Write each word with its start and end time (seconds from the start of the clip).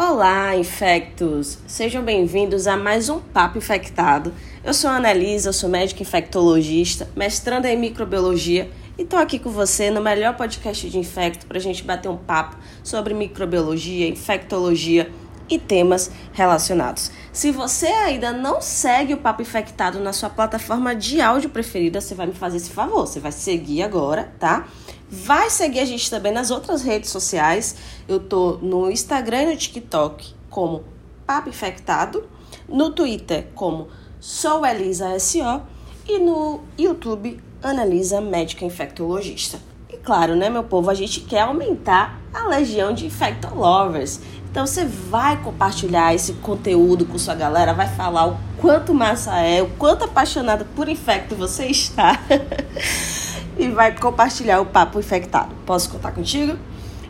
Olá, 0.00 0.56
infectos! 0.56 1.58
Sejam 1.66 2.04
bem-vindos 2.04 2.68
a 2.68 2.76
mais 2.76 3.08
um 3.08 3.18
Papo 3.18 3.58
Infectado. 3.58 4.32
Eu 4.62 4.72
sou 4.72 4.88
a 4.88 4.94
Annalisa, 4.94 5.52
sou 5.52 5.68
médica 5.68 6.04
infectologista, 6.04 7.10
mestranda 7.16 7.68
em 7.68 7.76
microbiologia 7.76 8.70
e 8.96 9.02
estou 9.02 9.18
aqui 9.18 9.40
com 9.40 9.50
você 9.50 9.90
no 9.90 10.00
melhor 10.00 10.36
podcast 10.36 10.88
de 10.88 10.96
infecto 10.96 11.46
para 11.46 11.58
a 11.58 11.60
gente 11.60 11.82
bater 11.82 12.08
um 12.08 12.16
papo 12.16 12.56
sobre 12.84 13.12
microbiologia, 13.12 14.06
infectologia 14.06 15.10
e 15.50 15.58
temas 15.58 16.12
relacionados. 16.32 17.10
Se 17.32 17.50
você 17.50 17.88
ainda 17.88 18.30
não 18.30 18.60
segue 18.60 19.14
o 19.14 19.16
Papo 19.16 19.42
Infectado 19.42 19.98
na 19.98 20.12
sua 20.12 20.30
plataforma 20.30 20.94
de 20.94 21.20
áudio 21.20 21.50
preferida, 21.50 22.00
você 22.00 22.14
vai 22.14 22.28
me 22.28 22.34
fazer 22.34 22.58
esse 22.58 22.70
favor, 22.70 23.04
você 23.04 23.18
vai 23.18 23.32
seguir 23.32 23.82
agora, 23.82 24.32
tá? 24.38 24.68
Vai 25.10 25.48
seguir 25.48 25.80
a 25.80 25.84
gente 25.86 26.10
também 26.10 26.32
nas 26.32 26.50
outras 26.50 26.82
redes 26.82 27.08
sociais. 27.08 27.76
Eu 28.06 28.20
tô 28.20 28.58
no 28.60 28.90
Instagram 28.90 29.42
e 29.42 29.46
no 29.46 29.56
TikTok 29.56 30.34
como 30.50 30.84
Papo 31.26 31.48
Infectado, 31.48 32.24
no 32.68 32.90
Twitter 32.90 33.46
como 33.54 33.88
Sou 34.20 34.66
Elisa 34.66 35.18
SO 35.18 35.62
e 36.06 36.18
no 36.18 36.60
YouTube 36.78 37.40
Analisa 37.62 38.20
Médica 38.20 38.66
Infectologista. 38.66 39.58
E 39.90 39.96
claro, 39.96 40.36
né, 40.36 40.50
meu 40.50 40.64
povo, 40.64 40.90
a 40.90 40.94
gente 40.94 41.20
quer 41.20 41.40
aumentar 41.40 42.20
a 42.32 42.46
legião 42.46 42.92
de 42.92 43.06
infectolovers. 43.06 44.20
Então 44.50 44.66
você 44.66 44.84
vai 44.84 45.42
compartilhar 45.42 46.14
esse 46.14 46.34
conteúdo 46.34 47.06
com 47.06 47.18
sua 47.18 47.34
galera, 47.34 47.72
vai 47.72 47.88
falar 47.88 48.28
o 48.28 48.38
quanto 48.58 48.92
massa 48.92 49.38
é, 49.38 49.62
o 49.62 49.70
quanto 49.70 50.04
apaixonado 50.04 50.66
por 50.76 50.88
infecto 50.88 51.34
você 51.34 51.66
está. 51.66 52.20
e 53.58 53.68
vai 53.68 53.94
compartilhar 53.94 54.60
o 54.60 54.66
papo 54.66 54.98
infectado. 54.98 55.54
Posso 55.66 55.90
contar 55.90 56.12
contigo? 56.12 56.56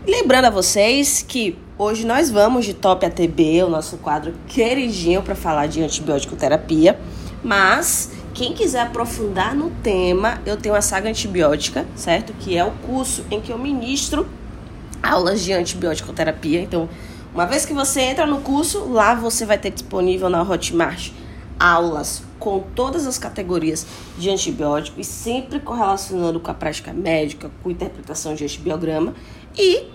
lembrando 0.09 0.47
a 0.47 0.51
vocês 0.51 1.23
que 1.27 1.59
hoje 1.77 2.07
nós 2.07 2.31
vamos 2.31 2.65
de 2.65 2.73
Top 2.73 3.05
ATB, 3.05 3.63
o 3.63 3.69
nosso 3.69 3.99
quadro 3.99 4.33
queridinho 4.47 5.23
para 5.23 5.35
falar 5.35 5.67
de 5.67 5.83
antibiótico 5.83 6.35
terapia, 6.35 6.99
mas 7.45 8.11
quem 8.33 8.55
quiser 8.55 8.87
aprofundar 8.87 9.55
no 9.55 9.71
tema, 9.83 10.41
eu 10.47 10.57
tenho 10.57 10.75
a 10.75 10.81
saga 10.81 11.11
antibiótica, 11.11 11.87
certo? 11.95 12.33
Que 12.41 12.57
é 12.57 12.65
o 12.65 12.71
curso 12.71 13.23
em 13.31 13.39
que 13.39 13.53
eu 13.53 13.59
ministro 13.59 14.27
aulas 15.03 15.43
de 15.43 15.53
antibiótico 15.53 16.11
terapia. 16.15 16.63
Então, 16.63 16.89
uma 17.35 17.45
vez 17.45 17.67
que 17.67 17.75
você 17.75 18.01
entra 18.01 18.27
no 18.27 18.41
curso, 18.41 18.87
lá 18.91 19.15
você 19.15 19.45
vai 19.45 19.59
ter 19.59 19.71
disponível 19.71 20.31
na 20.31 20.43
Hotmart 20.43 21.11
aulas 21.61 22.23
com 22.39 22.61
todas 22.75 23.07
as 23.07 23.19
categorias 23.19 23.87
de 24.17 24.31
antibiótico 24.31 25.01
e 25.01 25.05
sempre 25.05 25.61
correlacionando 25.61 26.41
com 26.41 26.51
a 26.51 26.55
prática 26.55 26.93
médica, 26.93 27.51
com 27.63 27.71
interpretação 27.71 28.35
de 28.35 28.45
antibiograma. 28.45 29.15
E 29.57 29.87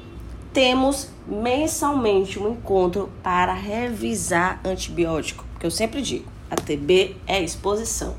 temos 0.53 1.09
mensalmente 1.27 2.39
um 2.39 2.51
encontro 2.51 3.09
para 3.23 3.53
revisar 3.53 4.61
antibiótico, 4.63 5.45
porque 5.53 5.65
eu 5.65 5.71
sempre 5.71 6.01
digo, 6.01 6.25
a 6.49 6.55
TB 6.55 7.15
é 7.25 7.41
exposição. 7.41 8.15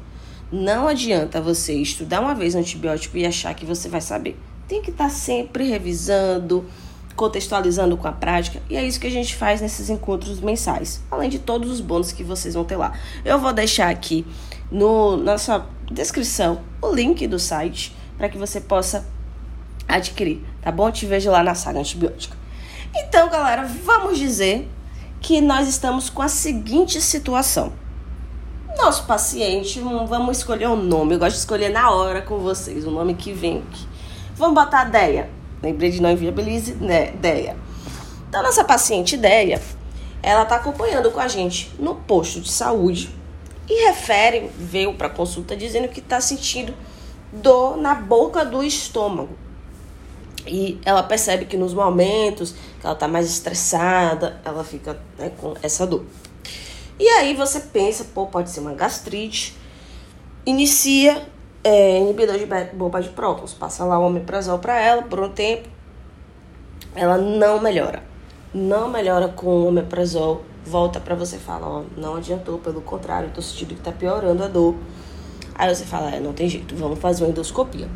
Não 0.51 0.89
adianta 0.89 1.41
você 1.41 1.75
estudar 1.75 2.21
uma 2.21 2.35
vez 2.35 2.55
antibiótico 2.55 3.17
e 3.17 3.25
achar 3.25 3.55
que 3.55 3.65
você 3.65 3.89
vai 3.89 4.01
saber. 4.01 4.37
Tem 4.69 4.83
que 4.83 4.91
estar 4.91 5.09
sempre 5.09 5.69
revisando, 5.69 6.65
contextualizando 7.17 7.97
com 7.97 8.09
a 8.09 8.13
prática, 8.13 8.61
e 8.69 8.77
é 8.77 8.85
isso 8.85 8.99
que 8.99 9.07
a 9.07 9.11
gente 9.11 9.37
faz 9.37 9.61
nesses 9.61 9.89
encontros 9.89 10.41
mensais, 10.41 11.01
além 11.11 11.31
de 11.31 11.39
todos 11.39 11.71
os 11.71 11.81
bônus 11.81 12.13
que 12.13 12.25
vocês 12.25 12.55
vão 12.55 12.65
ter 12.65 12.77
lá. 12.77 12.93
Eu 13.25 13.39
vou 13.39 13.53
deixar 13.53 13.89
aqui 13.89 14.27
no 14.71 15.17
nossa 15.17 15.67
descrição 15.91 16.61
o 16.83 16.93
link 16.93 17.27
do 17.27 17.39
site 17.39 17.95
para 18.17 18.29
que 18.29 18.39
você 18.39 18.61
possa 18.61 19.07
adquirir, 19.87 20.45
tá 20.61 20.73
bom? 20.73 20.91
te 20.91 21.07
vejo 21.07 21.31
lá 21.31 21.43
na 21.43 21.55
saga 21.55 21.79
antibiótica. 21.79 22.37
Então, 22.95 23.29
galera, 23.29 23.65
vamos 23.85 24.19
dizer 24.19 24.69
que 25.21 25.41
nós 25.41 25.69
estamos 25.69 26.11
com 26.11 26.23
a 26.23 26.29
seguinte 26.29 27.01
situação. 27.01 27.73
Nosso 28.77 29.05
paciente, 29.05 29.81
vamos 29.81 30.39
escolher 30.39 30.69
um 30.69 30.77
nome, 30.77 31.15
eu 31.15 31.19
gosto 31.19 31.35
de 31.35 31.39
escolher 31.39 31.71
na 31.71 31.91
hora 31.91 32.23
com 32.23 32.39
vocês, 32.39 32.85
o 32.85 32.91
nome 32.91 33.15
que 33.15 33.33
vem. 33.33 33.63
Vamos 34.37 34.55
botar 34.55 34.85
Deia. 34.85 35.44
Lembrei 35.65 35.91
de 35.91 36.03
não 36.03 36.11
inviabilize, 36.11 36.75
né, 36.75 37.13
Deia. 37.13 37.57
Então, 38.29 38.43
nossa 38.43 38.63
paciente 38.63 39.17
Deia, 39.17 39.63
ela 40.23 40.43
está 40.43 40.57
acompanhando 40.57 41.11
com 41.11 41.21
a 41.21 41.27
gente 41.27 41.73
no 41.79 41.95
posto 41.95 42.41
de 42.41 42.51
saúde 42.51 43.09
e 43.67 43.87
refere, 43.87 44.51
veio 44.59 44.93
para 44.93 45.09
consulta 45.09 45.57
dizendo 45.57 45.89
que 45.89 46.01
está 46.01 46.21
sentindo 46.21 46.75
dor 47.33 47.79
na 47.79 47.95
boca 47.95 48.45
do 48.45 48.63
estômago. 48.63 49.37
E 50.47 50.79
ela 50.85 51.03
percebe 51.03 51.47
que 51.47 51.57
nos 51.57 51.73
momentos 51.73 52.53
que 52.79 52.85
ela 52.85 52.93
está 52.93 53.09
mais 53.09 53.27
estressada, 53.27 54.41
ela 54.45 54.63
fica 54.63 55.01
né, 55.19 55.31
com 55.39 55.55
essa 55.63 55.87
dor. 55.87 56.05
E 56.99 57.09
aí 57.09 57.35
você 57.35 57.59
pensa, 57.59 58.05
pô, 58.13 58.27
pode 58.27 58.51
ser 58.51 58.61
uma 58.61 58.75
gastrite. 58.75 59.57
Inicia 60.45 61.27
é, 61.65 61.99
inibidor 61.99 62.37
de 62.37 62.47
bomba 62.75 63.01
de 63.01 63.09
prótons. 63.09 63.55
Passa 63.55 63.85
lá 63.85 63.99
o 63.99 64.07
omeprazol 64.07 64.59
para 64.59 64.79
ela 64.79 65.03
por 65.03 65.19
um 65.19 65.31
tempo. 65.31 65.69
Ela 66.95 67.17
não 67.17 67.61
melhora. 67.61 68.03
Não 68.53 68.89
melhora 68.89 69.29
com 69.29 69.47
o 69.47 69.69
omeprazol. 69.69 70.43
Volta 70.65 71.01
para 71.01 71.15
você 71.15 71.39
fala, 71.39 71.67
ó, 71.67 71.83
não 71.97 72.17
adiantou, 72.17 72.59
pelo 72.59 72.81
contrário, 72.81 73.31
tô 73.35 73.43
sentindo 73.43 73.75
que 73.75 73.83
tá 73.83 73.93
piorando 73.93 74.45
a 74.45 74.49
dor. 74.49 74.75
Aí 75.55 75.75
você 75.75 75.85
fala, 75.85 76.11
é, 76.11 76.21
não 76.21 76.33
tem 76.33 76.49
jeito, 76.49 76.75
vamos 76.75 76.99
fazer 76.99 77.25
uma 77.25 77.31
endoscopia. 77.31 77.89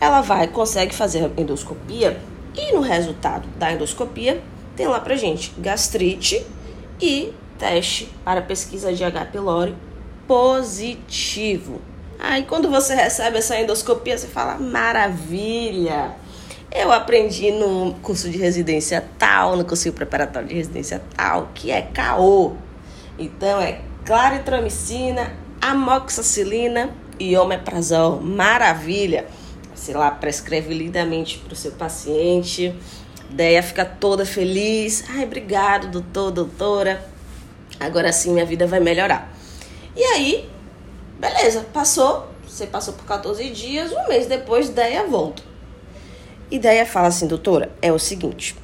Ela 0.00 0.20
vai, 0.20 0.46
consegue 0.46 0.94
fazer 0.94 1.24
a 1.24 1.40
endoscopia 1.40 2.20
e 2.56 2.72
no 2.72 2.80
resultado 2.80 3.48
da 3.58 3.72
endoscopia 3.72 4.40
tem 4.76 4.86
lá 4.86 5.00
pra 5.00 5.16
gente 5.16 5.52
gastrite 5.58 6.46
e 7.00 7.32
teste 7.58 8.08
para 8.24 8.40
pesquisa 8.40 8.92
de 8.92 9.02
H. 9.02 9.24
pylori 9.26 9.74
positivo. 10.28 11.80
Aí 12.18 12.44
quando 12.44 12.70
você 12.70 12.94
recebe 12.94 13.38
essa 13.38 13.58
endoscopia, 13.58 14.16
você 14.16 14.26
fala: 14.26 14.58
maravilha! 14.58 16.12
Eu 16.72 16.90
aprendi 16.90 17.52
no 17.52 17.94
curso 18.02 18.28
de 18.28 18.36
residência 18.36 19.04
tal, 19.16 19.56
no 19.56 19.64
curso 19.64 19.92
preparatório 19.92 20.48
de 20.48 20.54
residência 20.54 21.00
tal, 21.16 21.50
que 21.54 21.70
é 21.70 21.82
CAO. 21.82 22.56
Então 23.16 23.60
é 23.60 23.80
claritromicina, 24.04 25.32
amoxicilina 25.60 26.90
e 27.18 27.36
omeprazol. 27.36 28.20
Maravilha! 28.20 29.26
Sei 29.74 29.94
lá, 29.94 30.10
prescreve 30.10 30.74
lindamente 30.74 31.38
para 31.38 31.52
o 31.52 31.56
seu 31.56 31.72
paciente. 31.72 32.74
Ideia 33.30 33.62
fica 33.62 33.84
toda 33.84 34.26
feliz. 34.26 35.04
Ai, 35.10 35.24
obrigado, 35.24 35.88
doutor, 35.88 36.30
doutora. 36.30 37.04
Agora 37.78 38.12
sim 38.12 38.32
minha 38.32 38.46
vida 38.46 38.66
vai 38.66 38.80
melhorar. 38.80 39.32
E 39.96 40.02
aí, 40.02 40.48
Beleza, 41.18 41.66
passou. 41.72 42.28
Você 42.46 42.66
passou 42.66 42.94
por 42.94 43.04
14 43.04 43.50
dias, 43.50 43.92
um 43.92 44.08
mês 44.08 44.26
depois, 44.26 44.68
Deia 44.68 45.06
volta. 45.06 45.42
E 46.50 46.58
Deia 46.58 46.86
fala 46.86 47.08
assim, 47.08 47.26
doutora, 47.26 47.72
é 47.80 47.92
o 47.92 47.98
seguinte, 47.98 48.54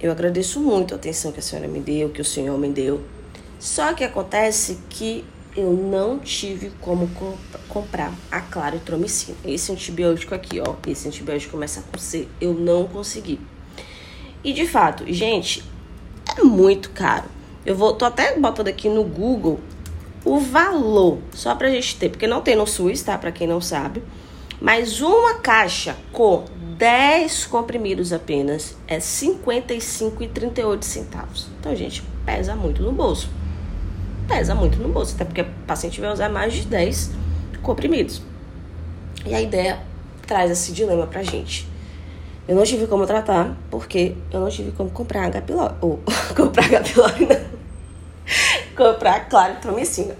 eu 0.00 0.10
agradeço 0.10 0.60
muito 0.60 0.94
a 0.94 0.96
atenção 0.96 1.32
que 1.32 1.38
a 1.38 1.42
senhora 1.42 1.68
me 1.68 1.80
deu, 1.80 2.08
que 2.10 2.20
o 2.20 2.24
senhor 2.24 2.58
me 2.58 2.68
deu. 2.68 3.02
Só 3.58 3.94
que 3.94 4.04
acontece 4.04 4.78
que 4.90 5.24
eu 5.56 5.72
não 5.72 6.18
tive 6.18 6.70
como 6.80 7.08
comp 7.08 7.38
comprar 7.68 8.12
a 8.30 8.40
claritromicina. 8.40 9.36
Esse 9.44 9.72
antibiótico 9.72 10.34
aqui, 10.34 10.60
ó, 10.60 10.74
esse 10.86 11.08
antibiótico 11.08 11.52
começa 11.52 11.82
com 11.82 11.98
C, 11.98 12.28
eu 12.40 12.52
não 12.52 12.86
consegui. 12.86 13.40
E 14.44 14.52
de 14.52 14.66
fato, 14.66 15.04
gente, 15.12 15.64
é 16.38 16.42
muito 16.42 16.90
caro. 16.90 17.24
Eu 17.64 17.74
vou, 17.74 17.94
tô 17.94 18.04
até 18.04 18.38
botando 18.38 18.68
aqui 18.68 18.88
no 18.88 19.02
Google 19.02 19.60
o 20.26 20.40
valor, 20.40 21.18
só 21.32 21.54
pra 21.54 21.70
gente 21.70 21.96
ter, 21.96 22.08
porque 22.08 22.26
não 22.26 22.42
tem 22.42 22.56
no 22.56 22.66
SUS, 22.66 23.00
tá? 23.00 23.16
Pra 23.16 23.30
quem 23.30 23.46
não 23.46 23.60
sabe. 23.60 24.02
Mas 24.60 25.00
uma 25.00 25.34
caixa 25.34 25.96
com 26.12 26.44
10 26.76 27.46
comprimidos 27.46 28.12
apenas 28.12 28.76
é 28.88 28.94
R$ 28.94 29.00
55,38 29.00 30.82
centavos. 30.82 31.46
Então, 31.60 31.76
gente, 31.76 32.02
pesa 32.24 32.56
muito 32.56 32.82
no 32.82 32.90
bolso. 32.90 33.30
Pesa 34.26 34.52
muito 34.52 34.78
no 34.78 34.88
bolso, 34.88 35.14
até 35.14 35.24
porque 35.24 35.42
o 35.42 35.48
paciente 35.64 36.00
vai 36.00 36.12
usar 36.12 36.28
mais 36.28 36.52
de 36.54 36.62
10 36.66 37.12
comprimidos. 37.62 38.20
E 39.24 39.32
a 39.32 39.40
ideia 39.40 39.78
traz 40.26 40.50
esse 40.50 40.72
dilema 40.72 41.06
pra 41.06 41.22
gente. 41.22 41.68
Eu 42.48 42.56
não 42.56 42.64
tive 42.64 42.88
como 42.88 43.06
tratar, 43.06 43.56
porque 43.70 44.16
eu 44.32 44.40
não 44.40 44.48
tive 44.48 44.72
como 44.72 44.90
comprar 44.90 45.26
H. 45.26 45.42
pylori. 45.42 45.74
Ou 45.80 46.00
comprar 46.34 46.64
H. 46.64 46.80
pylori, 46.80 47.26
não 47.26 47.55
comprar 48.76 49.28
claritromicina. 49.28 50.16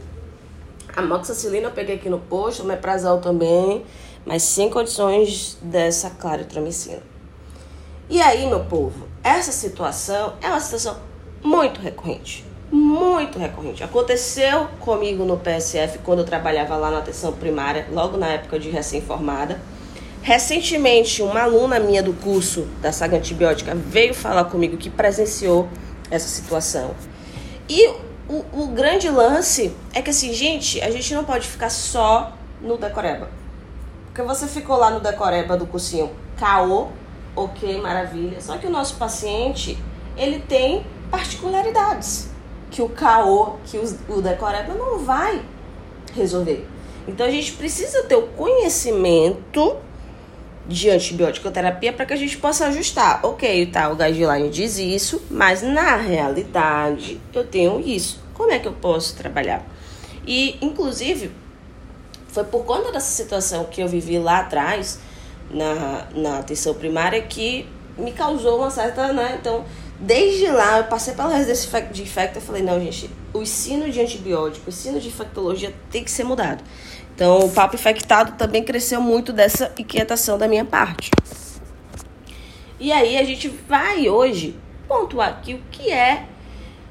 A 0.97 1.03
moxicilina 1.03 1.69
eu 1.69 1.73
peguei 1.73 1.97
aqui 1.97 2.09
no 2.09 2.19
posto, 2.19 2.63
o 2.63 2.67
meprazol 2.67 3.19
também, 3.19 3.85
mas 4.25 4.43
sem 4.43 4.71
condições 4.71 5.59
dessa 5.61 6.09
claritromicina. 6.11 7.03
E 8.09 8.23
aí, 8.23 8.47
meu 8.47 8.65
povo, 8.65 9.07
essa 9.23 9.53
situação 9.53 10.35
é 10.41 10.49
uma 10.49 10.61
situação 10.61 10.97
muito 11.43 11.81
recorrente. 11.81 12.45
Muito 12.73 13.39
recorrente. 13.39 13.85
Aconteceu 13.85 14.69
comigo 14.81 15.25
no 15.25 15.37
PSF 15.37 15.99
quando 15.99 16.21
eu 16.21 16.25
trabalhava 16.25 16.77
lá 16.77 16.91
na 16.91 16.99
atenção 16.99 17.33
primária, 17.33 17.87
logo 17.93 18.17
na 18.17 18.29
época 18.29 18.59
de 18.59 18.71
recém-formada. 18.71 19.61
Recentemente, 20.23 21.23
uma 21.23 21.43
aluna 21.43 21.79
minha 21.79 22.03
do 22.03 22.13
curso 22.13 22.67
da 22.81 22.91
saga 22.91 23.17
antibiótica 23.17 23.75
veio 23.75 24.15
falar 24.15 24.45
comigo 24.47 24.77
que 24.77 24.91
presenciou 24.91 25.69
essa 26.11 26.27
situação. 26.27 26.95
E 27.69 28.06
o, 28.29 28.63
o 28.63 28.67
grande 28.69 29.09
lance 29.09 29.75
é 29.95 30.03
que 30.03 30.11
assim, 30.11 30.33
gente, 30.33 30.81
a 30.81 30.91
gente 30.91 31.15
não 31.15 31.25
pode 31.25 31.47
ficar 31.47 31.71
só 31.71 32.33
no 32.61 32.77
decoreba. 32.77 33.29
Porque 34.07 34.23
você 34.23 34.47
ficou 34.47 34.77
lá 34.77 34.91
no 34.91 35.01
decoreba 35.01 35.57
do 35.57 35.67
cursinho 35.67 36.11
caô, 36.37 36.89
ok, 37.35 37.81
maravilha. 37.81 38.41
Só 38.41 38.57
que 38.59 38.67
o 38.67 38.71
nosso 38.71 38.97
paciente, 38.97 39.79
ele 40.17 40.41
tem 40.41 40.85
particularidades 41.11 42.31
que 42.71 42.83
o 42.83 42.89
caô, 42.89 43.57
que 43.65 43.79
o 44.09 44.21
decoreba 44.21 44.75
não 44.75 44.99
vai 44.99 45.43
resolver. 46.15 46.67
Então 47.07 47.27
a 47.27 47.31
gente 47.31 47.53
precisa 47.53 48.03
ter 48.05 48.17
o 48.17 48.27
conhecimento 48.29 49.77
de 50.69 50.91
antibiótico 50.91 51.51
terapia 51.51 51.93
para 51.93 52.07
que 52.07 52.13
a 52.13 52.17
gente 52.17 52.37
possa 52.39 52.67
ajustar. 52.67 53.21
Ok, 53.25 53.67
tá, 53.67 53.89
o 53.89 53.97
guideline 53.97 54.51
diz 54.51 54.79
isso, 54.79 55.23
mas 55.31 55.63
na 55.63 55.97
realidade 55.97 57.21
eu 57.33 57.45
tenho 57.45 57.81
isso. 57.81 58.21
Como 58.35 58.51
é 58.51 58.59
que 58.59 58.69
eu 58.69 58.73
posso 58.73 59.17
trabalhar? 59.17 59.65
E, 60.27 60.59
inclusive, 60.61 61.31
foi 62.29 62.45
por 62.45 62.65
conta 62.65 62.93
dessa 62.93 63.11
situação 63.11 63.65
que 63.65 63.81
eu 63.81 63.89
vivi 63.89 64.19
lá 64.19 64.41
atrás, 64.41 64.99
na, 65.51 66.07
na 66.15 66.39
atenção 66.39 66.75
primária, 66.75 67.23
que 67.23 67.67
me 67.97 68.13
causou 68.13 68.59
uma 68.59 68.71
certa, 68.71 69.13
né? 69.13 69.39
Então, 69.41 69.65
desde 69.99 70.49
lá, 70.49 70.79
eu 70.79 70.85
passei 70.85 71.15
pela 71.15 71.35
residência 71.35 71.83
de 71.83 72.03
infecto, 72.03 72.39
eu 72.39 72.43
falei, 72.43 72.63
não, 72.63 72.81
gente, 72.81 73.09
o 73.33 73.41
ensino 73.41 73.91
de 73.91 74.01
antibiótico, 74.01 74.67
o 74.67 74.69
ensino 74.69 75.01
de 75.01 75.09
infectologia 75.09 75.73
tem 75.91 76.05
que 76.05 76.11
ser 76.11 76.25
mudado. 76.25 76.63
Então, 77.17 77.39
o 77.39 77.51
papo 77.51 77.77
infectado 77.77 78.33
também 78.33 78.63
cresceu 78.63 79.01
muito 79.01 79.33
dessa 79.33 79.73
inquietação 79.79 80.37
da 80.37 80.47
minha 80.47 80.67
parte. 80.67 81.11
E 82.79 82.93
aí, 82.93 83.17
a 83.17 83.25
gente 83.25 83.49
vai 83.49 84.07
hoje 84.07 84.55
pontuar 84.87 85.31
aqui 85.31 85.55
o 85.55 85.63
que 85.71 85.91
é 85.91 86.27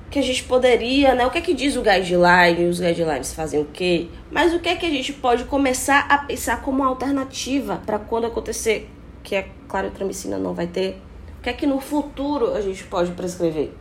que 0.10 0.18
a 0.18 0.24
gente 0.24 0.44
poderia, 0.46 1.14
né? 1.14 1.28
O 1.28 1.30
que 1.30 1.38
é 1.38 1.42
que 1.42 1.54
diz 1.54 1.76
o 1.76 1.84
guideline? 1.84 2.68
Os 2.68 2.80
guidelines 2.80 3.34
fazem 3.36 3.62
o 3.62 3.66
quê? 3.66 4.08
Mas 4.32 4.52
o 4.52 4.60
que 4.60 4.70
é 4.70 4.76
que 4.76 4.88
a 4.88 4.90
gente 4.90 5.14
pode 5.14 5.44
começar 5.44 6.08
a 6.10 6.18
pensar 6.18 6.64
como 6.64 6.84
alternativa 6.84 7.84
para 7.86 8.00
quando 8.00 8.26
acontecer 8.26 8.90
que 9.22 9.36
a 9.36 9.44
claritromicina 9.68 10.40
não 10.40 10.56
vai 10.56 10.66
ter? 10.66 11.00
O 11.38 11.44
que 11.44 11.50
é 11.50 11.54
que 11.54 11.68
no 11.68 11.80
futuro 11.80 12.56
a 12.56 12.62
gente 12.62 12.84
pode 12.86 13.12
prescrever? 13.12 13.72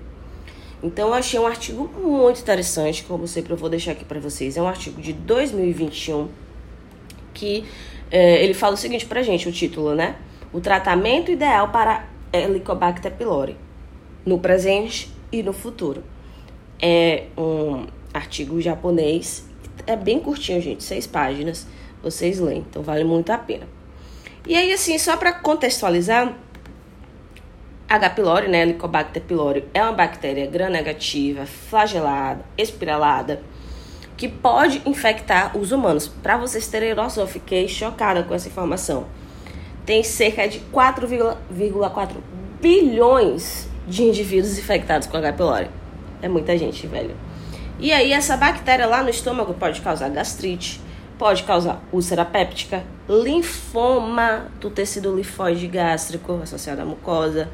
Então 0.85 1.09
eu 1.09 1.15
achei 1.15 1.41
um 1.41 1.47
artigo 1.47 1.91
muito 1.99 2.43
interessante, 2.43 3.05
como 3.05 3.27
sempre 3.27 3.55
eu 3.55 3.57
vou 3.57 3.71
deixar 3.71 3.93
aqui 3.93 4.05
para 4.05 4.21
vocês. 4.21 4.59
É 4.59 4.61
um 4.63 4.69
artigo 4.69 5.01
de 5.01 5.15
2021 5.15 6.29
que 7.33 7.65
é, 8.11 8.45
ele 8.45 8.53
fala 8.53 8.75
o 8.75 8.77
seguinte 8.77 9.07
pra 9.07 9.23
gente, 9.23 9.49
o 9.49 9.53
título, 9.53 9.95
né? 9.95 10.17
O 10.53 10.61
tratamento 10.61 11.31
ideal 11.31 11.71
para 11.71 12.07
Helicobacter 12.31 13.13
pylori 13.13 13.57
no 14.27 14.39
presente 14.39 15.11
e 15.33 15.43
no 15.43 15.55
futuro. 15.55 16.05
É 16.79 17.29
um 17.37 17.87
artigo 18.13 18.61
japonês, 18.61 19.49
é 19.87 19.97
bem 19.97 20.21
curtinho, 20.21 20.61
gente, 20.61 20.85
seis 20.85 21.07
páginas, 21.07 21.67
vocês 22.03 22.39
leem, 22.39 22.65
então 22.69 22.83
vale 22.83 23.05
muito 23.05 23.31
a 23.31 23.39
pena. 23.39 23.67
E 24.47 24.55
aí, 24.55 24.71
assim, 24.71 24.99
só 24.99 25.17
para 25.17 25.33
contextualizar, 25.33 26.37
H. 27.89 28.11
pylori, 28.11 28.49
né, 28.49 28.63
Helicobacter 28.63 29.23
pylori, 29.23 29.65
é 29.75 29.83
uma 29.83 29.93
bactéria 29.93 30.47
gram-negativa, 30.47 31.45
flagelada, 31.45 32.45
espiralada, 32.57 33.43
que 34.17 34.29
pode 34.29 34.81
infectar 34.87 35.57
os 35.57 35.71
humanos. 35.71 36.09
Para 36.09 36.37
vocês 36.37 36.67
terem 36.67 36.95
noção, 36.95 37.25
eu 37.25 37.29
fiquei 37.29 37.69
chocada 37.69 38.23
com 38.23 38.35
essa 38.35 38.49
informação. 38.49 39.07
Tem 39.85 40.03
cerca 40.03 40.49
de 40.49 40.61
4,4 40.73 42.09
bilhões 42.61 43.69
de 43.87 44.03
indivíduos 44.03 44.59
infectados 44.59 45.07
com 45.07 45.17
H. 45.19 45.35
pylori. 45.35 45.69
É 46.23 46.29
muita 46.29 46.57
gente, 46.57 46.87
velho. 46.87 47.15
E 47.79 47.93
aí, 47.93 48.13
essa 48.13 48.37
bactéria 48.37 48.87
lá 48.87 49.03
no 49.03 49.11
estômago 49.11 49.53
pode 49.53 49.83
causar 49.83 50.09
gastrite, 50.09 50.81
pode 51.19 51.43
causar 51.43 51.83
úlcera 51.93 52.25
péptica, 52.25 52.83
linfoma 53.07 54.47
do 54.59 54.71
tecido 54.71 55.15
linfóide 55.15 55.67
gástrico 55.67 56.41
associado 56.43 56.81
à 56.81 56.85
mucosa 56.85 57.49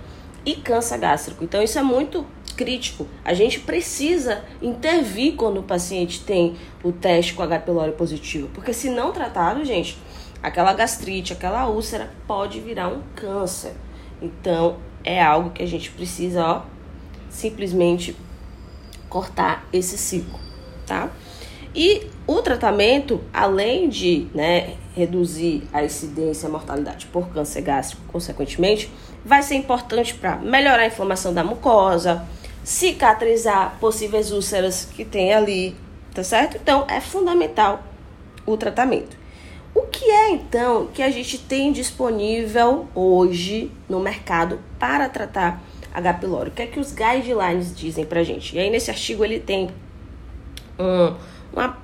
e 0.45 0.55
câncer 0.57 0.99
gástrico. 0.99 1.45
Então, 1.45 1.63
isso 1.63 1.79
é 1.79 1.83
muito 1.83 2.27
crítico. 2.57 3.07
A 3.25 3.33
gente 3.33 3.61
precisa 3.61 4.45
intervir 4.61 5.35
quando 5.37 5.61
o 5.61 5.63
paciente 5.63 6.23
tem 6.25 6.57
o 6.83 6.93
teste 6.93 7.35
com 7.35 7.43
H. 7.43 7.61
pylori 7.61 7.93
positivo, 7.93 8.49
porque 8.53 8.73
se 8.73 8.91
não 8.91 9.13
tratado, 9.13 9.65
gente, 9.65 9.97
aquela 10.43 10.73
gastrite, 10.73 11.33
aquela 11.33 11.69
úlcera 11.69 12.11
pode 12.27 12.61
virar 12.61 12.89
um 12.89 13.03
câncer. 13.15 13.73
Então, 14.21 14.77
é 15.03 15.23
algo 15.23 15.51
que 15.51 15.63
a 15.63 15.67
gente 15.67 15.91
precisa, 15.91 16.45
ó, 16.45 16.63
simplesmente 17.31 18.17
cortar 19.09 19.67
esse 19.73 19.97
ciclo, 19.97 20.39
tá? 20.87 21.11
E 21.75 22.09
o 22.27 22.43
tratamento, 22.43 23.21
além 23.33 23.89
de 23.89 24.27
né, 24.35 24.75
reduzir 24.95 25.63
a 25.73 25.85
incidência 25.85 26.47
e 26.47 26.49
a 26.49 26.53
mortalidade 26.53 27.07
por 27.07 27.29
câncer 27.29 27.63
gástrico, 27.63 28.03
consequentemente, 28.09 28.91
vai 29.25 29.43
ser 29.43 29.55
importante 29.55 30.15
para 30.15 30.37
melhorar 30.37 30.83
a 30.83 30.87
inflamação 30.87 31.33
da 31.33 31.45
mucosa, 31.45 32.27
cicatrizar 32.65 33.77
possíveis 33.81 34.33
úlceras 34.33 34.85
que 34.85 35.05
tem 35.05 35.33
ali, 35.33 35.77
tá 36.15 36.23
certo? 36.23 36.57
Então, 36.57 36.85
é 36.89 37.01
fundamental 37.01 37.83
o 38.47 38.57
tratamento. 38.57 39.17
O 39.75 39.83
que 39.83 40.05
é 40.05 40.31
então 40.31 40.89
que 40.89 41.03
a 41.03 41.11
gente 41.11 41.39
tem 41.39 41.73
disponível 41.73 42.89
hoje 42.95 43.71
no 43.89 44.01
mercado 44.01 44.59
para 44.79 45.09
tratar 45.09 45.63
H. 45.95 46.15
pylori. 46.15 46.51
O 46.51 46.53
que 46.53 46.63
é 46.63 46.67
que 46.67 46.81
os 46.81 46.93
guidelines 46.93 47.75
dizem 47.75 48.05
pra 48.05 48.23
gente? 48.23 48.57
E 48.57 48.59
aí 48.59 48.71
nesse 48.71 48.91
artigo 48.91 49.25
ele 49.25 49.39
tem 49.39 49.71
um, 50.79 51.15
uma, 51.53 51.79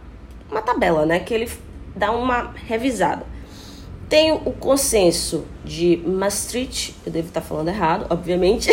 uma 0.51 0.63
tabela, 0.63 1.07
né? 1.07 1.21
Que 1.21 1.35
ele 1.35 1.51
dá 1.95 2.11
uma 2.11 2.53
revisada. 2.67 3.25
Tem 4.09 4.33
o 4.33 4.53
consenso 4.53 5.45
de 5.65 5.97
Maastricht, 6.07 6.95
eu 7.05 7.11
devo 7.11 7.27
estar 7.27 7.41
falando 7.41 7.69
errado, 7.69 8.07
obviamente, 8.09 8.71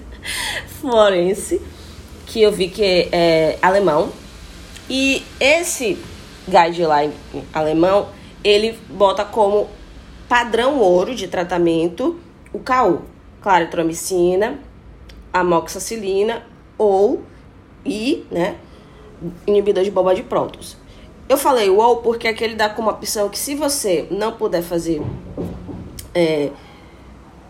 Florence, 0.80 1.60
que 2.26 2.42
eu 2.42 2.52
vi 2.52 2.68
que 2.68 2.82
é, 2.84 3.08
é 3.10 3.58
alemão. 3.62 4.10
E 4.88 5.24
esse 5.38 5.98
guideline 6.46 7.14
alemão, 7.54 8.08
ele 8.44 8.78
bota 8.90 9.24
como 9.24 9.68
padrão 10.28 10.78
ouro 10.78 11.14
de 11.14 11.26
tratamento 11.26 12.20
o 12.52 12.58
KU, 12.58 13.02
claritromicina, 13.40 14.58
amoxicilina 15.32 16.44
ou 16.76 17.22
e, 17.84 18.26
né, 18.30 18.56
inibidor 19.46 19.84
de 19.84 19.90
bomba 19.90 20.14
de 20.14 20.22
prótons. 20.22 20.76
Eu 21.30 21.38
falei 21.38 21.70
ou 21.70 21.98
porque 21.98 22.26
aquele 22.26 22.56
dá 22.56 22.68
como 22.68 22.90
opção 22.90 23.28
que 23.28 23.38
se 23.38 23.54
você 23.54 24.08
não 24.10 24.32
puder 24.32 24.64
fazer 24.64 25.00
é, 26.12 26.50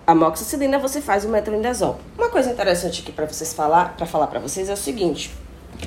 amoxicilina, 0.06 0.78
você 0.78 1.00
faz 1.00 1.24
o 1.24 1.30
metronidazol. 1.30 1.98
Uma 2.18 2.28
coisa 2.28 2.50
interessante 2.50 3.00
aqui 3.00 3.10
para 3.10 3.24
vocês 3.24 3.54
falar, 3.54 3.96
para 3.96 4.04
falar 4.04 4.26
para 4.26 4.38
vocês 4.38 4.68
é 4.68 4.74
o 4.74 4.76
seguinte, 4.76 5.34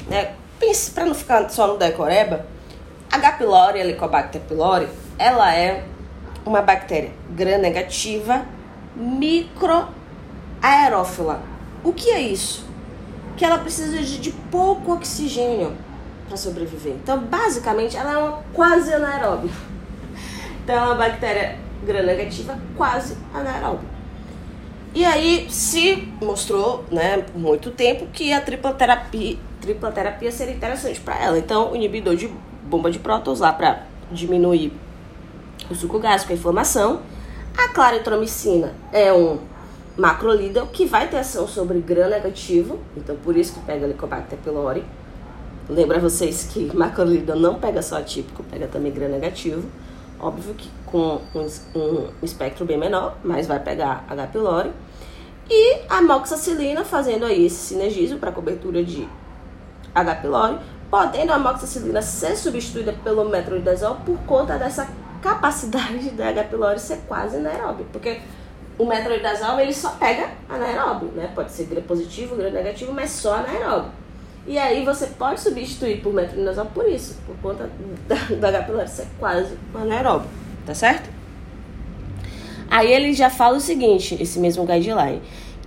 né? 0.08 0.34
Pense 0.60 0.90
para 0.90 1.06
não 1.06 1.14
ficar 1.14 1.48
só 1.52 1.68
no 1.68 1.78
decoreba, 1.78 2.48
H. 3.12 3.34
pylori, 3.34 3.78
Helicobacter 3.78 4.42
pylori, 4.42 4.90
ela 5.20 5.56
é 5.56 5.86
uma 6.44 6.64
bactéria 6.64 7.12
gram-negativa 7.30 8.44
microaerófila. 8.96 11.44
O 11.84 11.94
que 11.94 12.10
é 12.10 12.20
isso? 12.20 12.66
Que 13.38 13.46
ela 13.46 13.60
precisa 13.60 14.02
de 14.02 14.32
pouco 14.32 14.94
oxigênio 14.94 15.78
para 16.34 16.38
sobreviver. 16.38 16.94
Então, 16.94 17.20
basicamente, 17.20 17.96
ela 17.96 18.14
é 18.14 18.18
uma 18.18 18.40
quase 18.54 18.92
anaeróbia. 18.92 19.52
Então, 20.64 20.76
é 20.76 20.82
uma 20.82 20.96
bactéria 20.96 21.60
gram-negativa 21.86 22.58
quase 22.76 23.16
anaeróbia. 23.34 23.94
E 24.96 25.06
aí 25.06 25.48
se 25.50 26.08
mostrou, 26.22 26.86
né, 26.92 27.18
por 27.18 27.38
muito 27.40 27.72
tempo 27.72 28.08
que 28.08 28.32
a 28.32 28.42
tripla 28.42 28.74
terapia, 28.74 29.38
tripla 29.60 29.92
terapia 29.92 30.32
seria 30.32 30.54
interessante 30.54 31.00
para 31.00 31.20
ela. 31.20 31.38
Então, 31.38 31.72
o 31.72 31.76
inibidor 31.76 32.16
de 32.16 32.28
bomba 32.64 32.90
de 32.90 33.00
prótons 33.00 33.40
lá 33.40 33.52
para 33.54 33.84
diminuir 34.12 34.72
o 35.70 35.76
suco 35.76 36.00
gástrico, 36.00 36.34
a 36.34 36.36
inflamação, 36.36 37.02
a 37.58 37.70
claritromicina 37.70 38.74
é 38.92 39.14
um 39.14 39.40
macrolíder 39.98 40.66
que 40.68 40.86
vai 40.86 41.08
ter 41.08 41.18
ação 41.18 41.48
sobre 41.48 41.80
gram 41.80 42.10
negativo, 42.10 42.80
então 42.98 43.16
por 43.18 43.38
isso 43.38 43.54
que 43.54 43.60
pega 43.62 43.86
Helicobacter 43.86 44.40
pylori. 44.40 44.84
Lembra 45.70 46.00
vocês 46.00 46.50
que 46.52 46.76
macrolíder 46.76 47.36
não 47.36 47.56
pega 47.56 47.82
só 47.82 47.98
atípico, 47.98 48.44
pega 48.44 48.68
também 48.68 48.92
gram 48.92 49.08
negativo. 49.08 49.64
Óbvio 50.20 50.54
que 50.54 50.70
com 50.86 51.22
um, 51.34 51.80
um, 51.80 52.10
espectro 52.22 52.66
bem 52.66 52.78
menor, 52.78 53.18
mas 53.24 53.48
vai 53.48 53.60
pegar 53.60 54.06
H. 54.10 54.28
pylori. 54.28 54.72
E 55.50 55.82
a 55.90 56.02
moxicilina 56.02 56.84
fazendo 56.84 57.26
aí 57.26 57.46
esse 57.46 57.56
sinergismo 57.56 58.20
para 58.20 58.32
cobertura 58.32 58.84
de 58.84 59.08
H. 59.96 60.16
pylori, 60.16 60.60
podendo 60.90 61.32
a 61.32 61.40
moxicilina 61.40 62.02
ser 62.02 62.36
substituída 62.36 62.94
pelo 63.04 63.26
metronidazol 63.26 63.96
por 64.06 64.18
conta 64.20 64.58
dessa 64.58 64.88
capacidade 65.22 66.10
da 66.12 66.28
H. 66.30 66.44
pylori 66.44 66.80
ser 66.80 67.00
quase 67.08 67.38
anaeróbio, 67.38 67.86
porque 67.92 68.22
o 68.78 68.86
metronidazol 68.86 69.60
ele 69.60 69.74
só 69.74 69.92
pega 69.92 70.30
anaeróbio, 70.50 71.10
né? 71.10 71.32
Pode 71.34 71.52
ser 71.52 71.66
gram 71.66 71.82
positivo, 71.82 72.36
gram 72.36 72.52
negativo, 72.52 72.92
mas 72.94 73.12
só 73.12 73.36
anaeróbio. 73.36 74.03
E 74.46 74.58
aí 74.58 74.84
você 74.84 75.08
pode 75.08 75.40
substituir 75.40 76.02
por 76.02 76.14
metronidazol 76.14 76.66
por 76.66 76.88
isso, 76.88 77.18
por 77.26 77.36
conta 77.38 77.70
da, 78.40 78.48
H. 78.50 78.64
pylori 78.64 78.90
ser 78.90 79.08
quase 79.18 79.58
um 79.74 79.78
anaeróbio, 79.78 80.30
tá 80.66 80.76
certo? 80.76 81.10
Aí 82.70 82.92
ele 82.92 83.14
já 83.14 83.30
fala 83.30 83.58
o 83.58 83.62
seguinte, 83.62 84.18
esse 84.20 84.40
mesmo 84.40 84.66
guideline, 84.66 85.22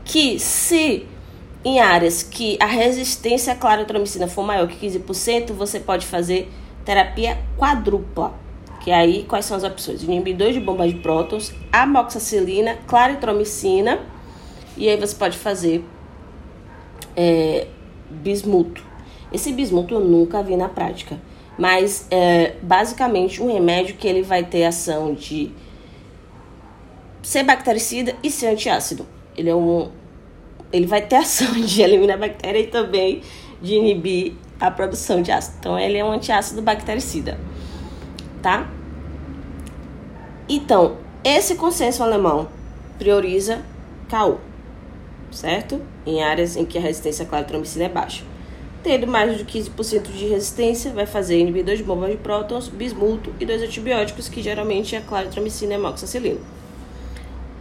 que 0.04 0.38
se 0.38 1.06
em 1.64 1.80
áreas 1.80 2.22
que 2.22 2.56
a 2.60 2.66
resistência 2.66 3.52
à 3.52 3.56
claritromicina 3.56 4.28
for 4.28 4.44
maior 4.44 4.68
que 4.68 4.86
15%, 4.86 5.52
você 5.52 5.80
pode 5.80 6.06
fazer 6.06 6.48
terapia 6.84 7.38
quadrupla. 7.58 8.34
Que 8.84 8.92
aí, 8.92 9.24
quais 9.24 9.46
são 9.46 9.56
as 9.56 9.64
opções? 9.64 10.04
Inibidor 10.04 10.52
de 10.52 10.60
bomba 10.60 10.86
de 10.86 10.94
prótons, 10.94 11.52
amoxicilina, 11.72 12.78
claritromicina. 12.86 13.98
E 14.76 14.88
aí 14.88 14.96
você 14.96 15.16
pode 15.16 15.36
fazer 15.36 15.84
é, 17.16 17.66
bismuto. 18.10 18.84
Esse 19.32 19.52
bismuto 19.52 19.94
eu 19.94 20.00
nunca 20.00 20.42
vi 20.42 20.56
na 20.56 20.68
prática. 20.68 21.18
Mas 21.58 22.06
é 22.10 22.54
basicamente 22.62 23.42
um 23.42 23.52
remédio 23.52 23.96
que 23.96 24.06
ele 24.06 24.22
vai 24.22 24.44
ter 24.44 24.64
ação 24.64 25.14
de 25.14 25.50
ser 27.22 27.42
bactericida 27.42 28.14
e 28.22 28.30
ser 28.30 28.48
antiácido. 28.48 29.06
Ele 29.36 29.50
é 29.50 29.54
um. 29.54 29.90
Ele 30.72 30.86
vai 30.86 31.00
ter 31.00 31.16
ação 31.16 31.52
de 31.52 31.82
eliminar 31.82 32.16
a 32.16 32.20
bactéria 32.20 32.60
e 32.60 32.66
também 32.66 33.22
de 33.60 33.74
inibir 33.74 34.34
a 34.60 34.70
produção 34.70 35.22
de 35.22 35.32
ácido. 35.32 35.56
Então 35.58 35.78
ele 35.78 35.96
é 35.96 36.04
um 36.04 36.12
antiácido 36.12 36.62
bactericida. 36.62 37.38
Tá? 38.42 38.70
Então, 40.48 40.98
esse 41.24 41.56
consenso 41.56 42.02
alemão 42.02 42.48
prioriza 42.98 43.62
KU, 44.08 44.38
certo? 45.30 45.80
Em 46.06 46.22
áreas 46.22 46.56
em 46.56 46.64
que 46.64 46.78
a 46.78 46.80
resistência 46.80 47.24
à 47.24 47.28
claritromicina 47.28 47.84
é 47.84 47.88
baixa. 47.88 48.24
Tendo 48.82 49.06
mais 49.06 49.36
de 49.36 49.44
15% 49.44 50.12
de 50.12 50.26
resistência, 50.26 50.92
vai 50.92 51.06
fazer 51.06 51.40
inibidor 51.40 51.74
de 51.74 51.82
bomba 51.82 52.08
de 52.08 52.16
prótons, 52.16 52.68
bismuto 52.68 53.34
e 53.40 53.44
dois 53.44 53.60
antibióticos, 53.60 54.28
que 54.28 54.40
geralmente 54.40 54.94
é 54.94 54.98
a 54.98 55.02
e 55.02 55.74
amoxicilina. 55.74 56.38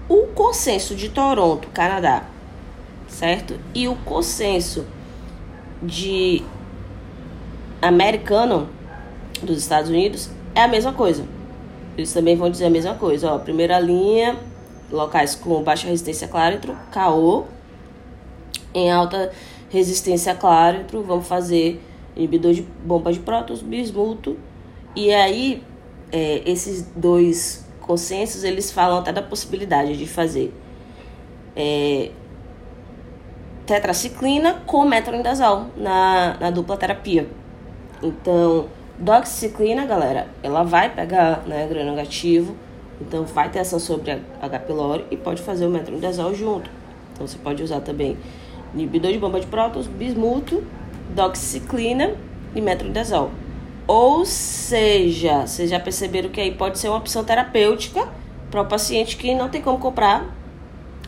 O 0.08 0.28
consenso 0.28 0.94
de 0.94 1.10
Toronto, 1.10 1.68
Canadá, 1.70 2.26
certo? 3.08 3.60
E 3.74 3.88
o 3.88 3.96
consenso 3.96 4.86
de 5.82 6.44
americano 7.82 8.70
dos 9.42 9.58
Estados 9.58 9.90
Unidos 9.90 10.30
é 10.54 10.62
a 10.62 10.68
mesma 10.68 10.94
coisa. 10.94 11.26
Eles 11.98 12.14
também 12.14 12.36
vão 12.36 12.50
dizer 12.50 12.66
a 12.66 12.70
mesma 12.70 12.96
coisa. 12.96 13.32
Ó, 13.32 13.40
primeira 13.40 13.80
linha, 13.80 14.38
locais 14.92 15.34
com 15.34 15.64
baixa 15.64 15.88
resistência 15.88 16.28
a 16.28 16.30
cláritro, 16.30 16.78
KO. 16.94 17.46
Em 18.76 18.92
alta 18.92 19.32
resistência 19.70 20.34
a 20.34 20.36
cláritro, 20.36 21.02
vamos 21.02 21.28
fazer 21.28 21.82
inibidor 22.16 22.54
de 22.54 22.62
bomba 22.62 23.12
de 23.12 23.20
prótons, 23.20 23.62
bismuto. 23.62 24.38
E 24.96 25.14
aí, 25.14 25.64
é, 26.12 26.44
esses 26.46 26.84
dois 26.96 27.66
consensos, 27.80 28.44
eles 28.44 28.72
falam 28.72 29.00
até 29.00 29.12
da 29.14 29.22
possibilidade 29.22 29.98
de 29.98 30.06
fazer 30.06 30.54
é, 31.56 32.12
tetraciclina 33.66 34.62
com 34.66 34.84
metronidazol 34.86 35.68
na, 35.78 36.38
na 36.40 36.52
dupla 36.52 36.78
terapia. 36.78 37.28
Então, 38.04 38.68
Doxiciclina, 38.98 39.86
galera, 39.86 40.28
ela 40.42 40.64
vai 40.64 40.94
pegar 40.94 41.44
né, 41.46 41.68
gram 41.68 41.84
negativo, 41.84 42.56
então 43.02 43.26
vai 43.26 43.50
ter 43.50 43.60
ação 43.60 43.78
sobre 43.78 44.12
a 44.12 44.20
H. 44.42 44.60
pylori 44.60 45.06
e 45.12 45.18
pode 45.18 45.42
fazer 45.42 45.66
o 45.66 45.70
metronidazol 45.70 46.34
junto. 46.34 46.70
Então 47.14 47.28
você 47.28 47.38
pode 47.38 47.62
usar 47.62 47.82
também 47.82 48.18
inibidor 48.76 49.12
de 49.12 49.18
bomba 49.18 49.40
de 49.40 49.48
prótons, 49.48 49.88
bismuto, 49.88 50.64
doxiciclina 51.16 52.14
e 52.54 52.62
metronidazol. 52.62 53.32
Ou 53.88 54.24
seja, 54.26 55.48
vocês 55.48 55.70
já 55.70 55.80
perceberam 55.80 56.30
que 56.30 56.40
aí 56.40 56.52
pode 56.52 56.78
ser 56.78 56.90
uma 56.90 56.98
opção 56.98 57.24
terapêutica 57.24 58.08
para 58.52 58.62
o 58.62 58.66
paciente 58.66 59.18
que 59.18 59.34
não 59.34 59.50
tem 59.50 59.62
como 59.62 59.80
comprar 59.80 60.30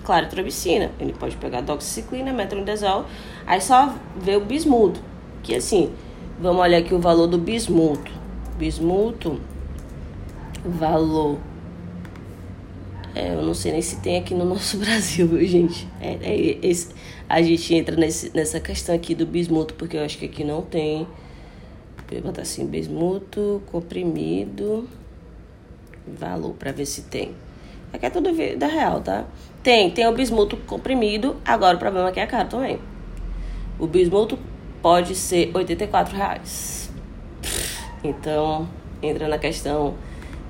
claritromicina. 0.04 0.92
Ele 1.00 1.14
pode 1.14 1.36
pegar 1.36 1.62
doxiciclina, 1.62 2.34
metronidazol, 2.34 3.06
aí 3.46 3.62
só 3.62 3.94
ver 4.16 4.38
o 4.38 4.42
bismuto, 4.42 5.00
que 5.44 5.54
assim, 5.54 5.92
Vamos 6.40 6.62
olhar 6.62 6.78
aqui 6.78 6.94
o 6.94 7.00
valor 7.00 7.26
do 7.26 7.40
bismuto. 7.40 8.12
Bismuto, 8.60 9.40
valor. 10.64 11.40
É, 13.18 13.34
eu 13.34 13.42
não 13.42 13.56
sei 13.56 13.72
nem 13.72 13.82
se 13.82 14.00
tem 14.00 14.18
aqui 14.18 14.36
no 14.36 14.46
nosso 14.46 14.78
Brasil, 14.78 15.28
viu, 15.28 15.44
gente? 15.44 15.88
É, 16.00 16.20
é 16.22 16.60
esse, 16.62 16.94
a 17.28 17.42
gente 17.42 17.74
entra 17.74 17.96
nesse, 17.96 18.32
nessa 18.32 18.60
questão 18.60 18.94
aqui 18.94 19.16
do 19.16 19.26
bismuto, 19.26 19.74
porque 19.74 19.98
eu 19.98 20.04
acho 20.04 20.20
que 20.20 20.26
aqui 20.26 20.44
não 20.44 20.62
tem. 20.62 21.08
Vou 22.12 22.22
botar 22.22 22.44
assim: 22.44 22.68
bismuto, 22.68 23.64
comprimido, 23.72 24.88
valor, 26.08 26.54
para 26.54 26.72
ver 26.72 26.86
se 26.86 27.02
tem. 27.04 27.32
Aqui 27.92 28.06
é 28.06 28.10
tudo 28.12 28.30
da 28.56 28.68
real, 28.68 29.02
tá? 29.02 29.26
Tem, 29.64 29.90
tem 29.90 30.06
o 30.06 30.14
bismuto 30.14 30.56
comprimido. 30.56 31.38
Agora 31.44 31.76
o 31.76 31.80
problema 31.80 32.10
é 32.10 32.12
que 32.12 32.20
é 32.20 32.28
caro 32.28 32.48
também. 32.48 32.80
O 33.80 33.88
bismuto 33.88 34.38
pode 34.80 35.16
ser 35.16 35.50
84 35.56 36.16
reais. 36.16 36.92
Então, 38.04 38.70
entra 39.02 39.28
na 39.28 39.40
questão 39.40 39.96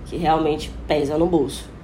que 0.06 0.18
realmente 0.18 0.70
pesa 0.86 1.18
no 1.18 1.28
bolso. 1.28 1.77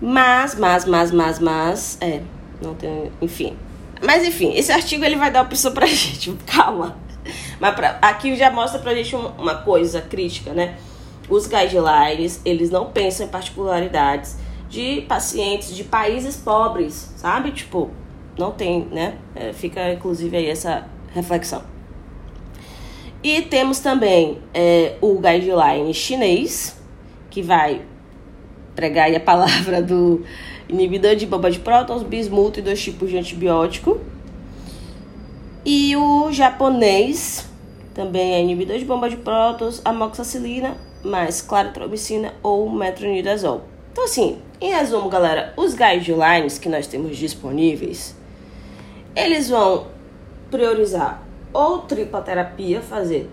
Mas, 0.00 0.54
mas, 0.54 0.84
mas, 0.86 1.10
mas, 1.10 1.38
mas, 1.38 1.98
é, 2.00 2.22
não 2.62 2.74
tem, 2.74 3.12
enfim. 3.20 3.56
Mas 4.02 4.26
enfim, 4.26 4.54
esse 4.54 4.72
artigo 4.72 5.04
ele 5.04 5.16
vai 5.16 5.30
dar 5.30 5.42
opção 5.42 5.72
pra 5.72 5.84
gente, 5.86 6.32
calma. 6.46 6.96
Mas 7.60 7.74
pra, 7.74 7.98
aqui 8.00 8.34
já 8.34 8.50
mostra 8.50 8.80
pra 8.80 8.94
gente 8.94 9.14
uma 9.14 9.56
coisa 9.56 10.00
crítica, 10.00 10.52
né? 10.52 10.78
Os 11.28 11.46
guidelines, 11.46 12.40
eles 12.44 12.70
não 12.70 12.86
pensam 12.86 13.26
em 13.26 13.28
particularidades 13.28 14.36
de 14.68 15.02
pacientes 15.02 15.74
de 15.74 15.84
países 15.84 16.36
pobres, 16.36 17.12
sabe? 17.16 17.50
Tipo, 17.50 17.90
não 18.38 18.52
tem, 18.52 18.86
né? 18.90 19.18
É, 19.34 19.52
fica 19.52 19.92
inclusive 19.92 20.36
aí 20.36 20.46
essa 20.48 20.86
reflexão. 21.12 21.62
E 23.22 23.42
temos 23.42 23.80
também 23.80 24.38
é, 24.54 24.96
o 25.02 25.18
guideline 25.18 25.92
chinês, 25.92 26.80
que 27.28 27.42
vai 27.42 27.82
pregar 28.80 29.14
a 29.14 29.20
palavra 29.20 29.82
do 29.82 30.24
inibidor 30.66 31.14
de 31.14 31.26
bomba 31.26 31.50
de 31.50 31.58
prótons, 31.58 32.02
bismuto 32.02 32.60
e 32.60 32.62
dois 32.62 32.82
tipos 32.82 33.10
de 33.10 33.18
antibiótico. 33.18 34.00
E 35.66 35.94
o 35.94 36.32
japonês 36.32 37.46
também 37.92 38.32
é 38.32 38.40
inibidor 38.40 38.78
de 38.78 38.86
bomba 38.86 39.10
de 39.10 39.18
prótons, 39.18 39.82
amoxicilina, 39.84 40.78
mais 41.04 41.42
claritromicina 41.42 42.32
ou 42.42 42.70
metronidazol. 42.70 43.64
Então 43.92 44.04
assim, 44.04 44.38
em 44.58 44.72
resumo, 44.72 45.10
galera, 45.10 45.52
os 45.58 45.74
guidelines 45.74 46.56
que 46.56 46.70
nós 46.70 46.86
temos 46.86 47.18
disponíveis, 47.18 48.16
eles 49.14 49.50
vão 49.50 49.88
priorizar 50.50 51.22
ou 51.52 51.80
tripla 51.80 52.22
terapia, 52.22 52.80
fazer 52.80 53.28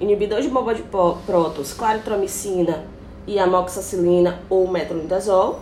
inibidor 0.00 0.40
de 0.42 0.48
bomba 0.48 0.74
de 0.74 0.82
prótons, 0.82 1.72
claritromicina 1.72 2.92
e 3.26 3.38
amoxicilina 3.38 4.40
ou 4.48 4.68
metronidazol, 4.68 5.60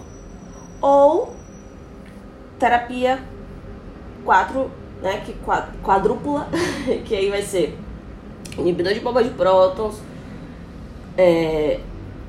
ou 0.81 1.35
terapia 2.59 3.21
4, 4.25 4.71
né, 5.03 5.23
que 5.25 5.35
quadrúpula, 5.83 6.49
que 7.05 7.15
aí 7.15 7.31
vai 7.31 7.43
ser 7.43 7.77
inibidor 8.59 8.93
de 8.95 9.01
bomba 9.01 9.23
de 9.23 9.31
prótons 9.31 10.01
é, 11.17 11.81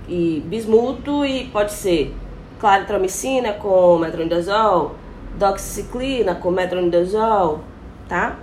e 0.07 0.43
bismuto 0.45 1.25
e 1.25 1.45
pode 1.49 1.71
ser 1.71 2.13
claritromicina 2.59 3.53
com 3.53 3.97
metronidazol, 3.97 4.95
doxiciclina 5.37 6.35
com 6.35 6.51
metronidazol, 6.51 7.61
tá? 8.07 8.37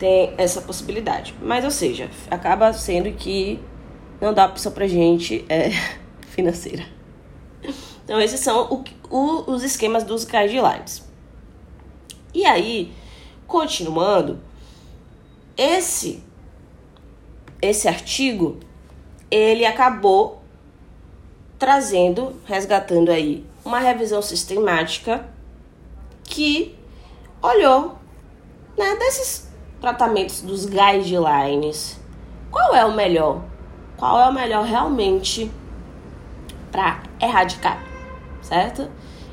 tem 0.00 0.32
essa 0.38 0.62
possibilidade. 0.62 1.34
Mas, 1.42 1.62
ou 1.62 1.70
seja, 1.70 2.08
acaba 2.30 2.72
sendo 2.72 3.12
que 3.12 3.60
não 4.20 4.32
dá 4.32 4.46
opção 4.46 4.72
pra 4.72 4.88
gente 4.88 5.44
é, 5.48 5.70
financeira. 6.40 6.86
Então, 8.04 8.20
esses 8.20 8.40
são 8.40 8.66
o, 8.72 8.84
o, 9.14 9.52
os 9.52 9.62
esquemas 9.62 10.02
dos 10.04 10.24
guidelines. 10.24 11.04
E 12.34 12.44
aí, 12.44 12.92
continuando, 13.46 14.40
esse, 15.56 16.22
esse 17.60 17.86
artigo, 17.86 18.58
ele 19.30 19.66
acabou 19.66 20.42
trazendo, 21.58 22.40
resgatando 22.46 23.10
aí, 23.10 23.44
uma 23.64 23.78
revisão 23.78 24.22
sistemática 24.22 25.28
que 26.24 26.74
olhou 27.42 27.98
né, 28.78 28.96
desses 28.96 29.50
tratamentos 29.80 30.40
dos 30.40 30.64
guidelines, 30.64 32.00
qual 32.50 32.74
é 32.74 32.84
o 32.84 32.94
melhor? 32.94 33.42
Qual 33.96 34.18
é 34.18 34.28
o 34.28 34.32
melhor 34.32 34.64
realmente 34.64 35.52
para 36.70 37.02
erradicar, 37.20 37.82
certo? 38.42 38.88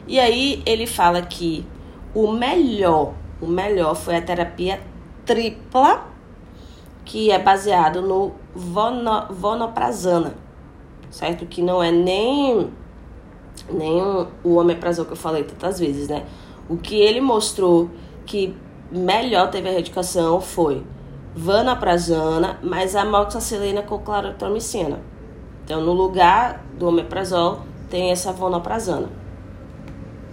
E 0.08 0.20
aí 0.20 0.62
ele 0.66 0.88
fala 0.88 1.22
que 1.22 1.66
o 2.14 2.32
melhor, 2.32 3.14
o 3.42 3.48
melhor 3.48 3.96
foi 3.96 4.16
a 4.16 4.22
terapia 4.22 4.80
tripla, 5.26 6.08
que 7.04 7.32
é 7.32 7.40
baseado 7.40 8.02
no 8.02 8.34
vono, 8.56 9.28
vonoprazana, 9.30 10.36
certo? 11.10 11.46
Que 11.46 11.62
não 11.62 11.82
é 11.82 11.92
nem 11.92 12.72
nem 13.72 14.02
o 14.44 14.56
omeprazol 14.56 15.06
que 15.06 15.12
eu 15.12 15.18
falei 15.18 15.44
tantas 15.44 15.80
vezes, 15.80 16.08
né? 16.08 16.26
O 16.70 16.78
que 16.78 16.96
ele 16.96 17.20
mostrou 17.20 17.90
que 18.26 18.56
melhor 18.92 19.50
teve 19.50 19.68
a 19.68 19.72
erradicação 19.72 20.40
foi 20.40 20.84
vanaprazana 21.36 22.60
mais 22.64 22.96
amoxicilina 22.96 23.82
com 23.82 24.00
claritromicina. 24.00 25.00
Então, 25.64 25.82
no 25.82 25.92
lugar 25.92 26.66
do 26.78 26.88
omeprazol, 26.88 27.62
tem 27.90 28.12
essa 28.12 28.32
vonoprazana, 28.32 29.10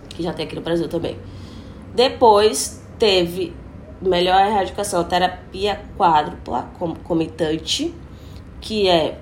que 0.09 0.23
já 0.23 0.33
tem 0.33 0.47
aqui 0.47 0.55
no 0.55 0.61
Brasil 0.61 0.89
também. 0.89 1.19
Depois, 1.95 2.83
teve 2.99 3.55
melhor 4.01 4.45
erradicação, 4.47 5.05
terapia 5.05 5.81
quádrupla 5.97 6.71
comitante, 7.05 7.95
que 8.61 8.89
é 8.89 9.19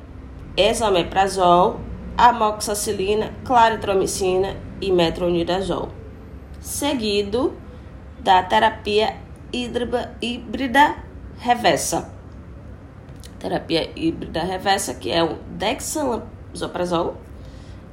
esomeprazol, 0.56 1.80
amoxicilina, 2.16 3.32
claritromicina 3.44 4.56
e 4.80 4.90
metronidazol. 4.90 5.88
Seguido 6.60 7.54
da 8.20 8.42
terapia 8.42 9.16
híbrida 9.52 10.96
reversa. 11.38 12.12
Terapia 13.38 13.90
híbrida 13.96 14.42
reversa, 14.42 14.94
que 14.94 15.10
é 15.10 15.22
o 15.22 15.36
dexlansoprazol, 16.52 17.16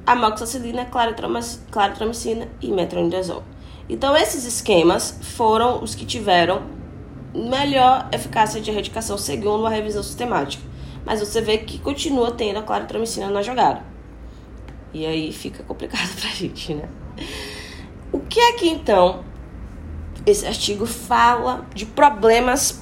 amoxicilina, 0.05 0.87
claritromicina 1.71 2.47
e 2.61 2.71
metronidazol. 2.71 3.43
Então, 3.87 4.15
esses 4.15 4.45
esquemas 4.45 5.17
foram 5.21 5.83
os 5.83 5.95
que 5.95 6.05
tiveram 6.05 6.61
melhor 7.33 8.07
eficácia 8.11 8.61
de 8.61 8.69
erradicação 8.69 9.17
segundo 9.17 9.65
a 9.65 9.69
revisão 9.69 10.03
sistemática. 10.03 10.63
Mas 11.05 11.19
você 11.19 11.41
vê 11.41 11.59
que 11.59 11.79
continua 11.79 12.31
tendo 12.31 12.59
a 12.59 12.63
claritromicina 12.63 13.29
na 13.29 13.41
jogada. 13.41 13.83
E 14.93 15.05
aí 15.05 15.31
fica 15.31 15.63
complicado 15.63 16.09
pra 16.19 16.29
gente, 16.29 16.73
né? 16.73 16.89
O 18.11 18.19
que 18.19 18.39
é 18.39 18.53
que 18.53 18.67
então 18.67 19.23
esse 20.25 20.45
artigo 20.45 20.85
fala 20.85 21.65
de 21.73 21.85
problemas 21.85 22.81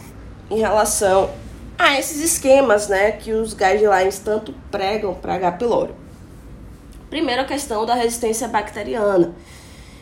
em 0.49 0.57
relação 0.57 1.29
a 1.77 1.97
esses 1.97 2.21
esquemas, 2.21 2.87
né, 2.87 3.11
que 3.11 3.31
os 3.31 3.53
guidelines 3.53 4.19
tanto 4.19 4.53
pregam 4.71 5.13
para 5.13 5.35
H. 5.35 5.51
pylori? 5.53 5.93
Primeiro 7.09 7.41
a 7.41 7.45
questão 7.45 7.85
da 7.85 7.93
resistência 7.93 8.47
bacteriana, 8.47 9.33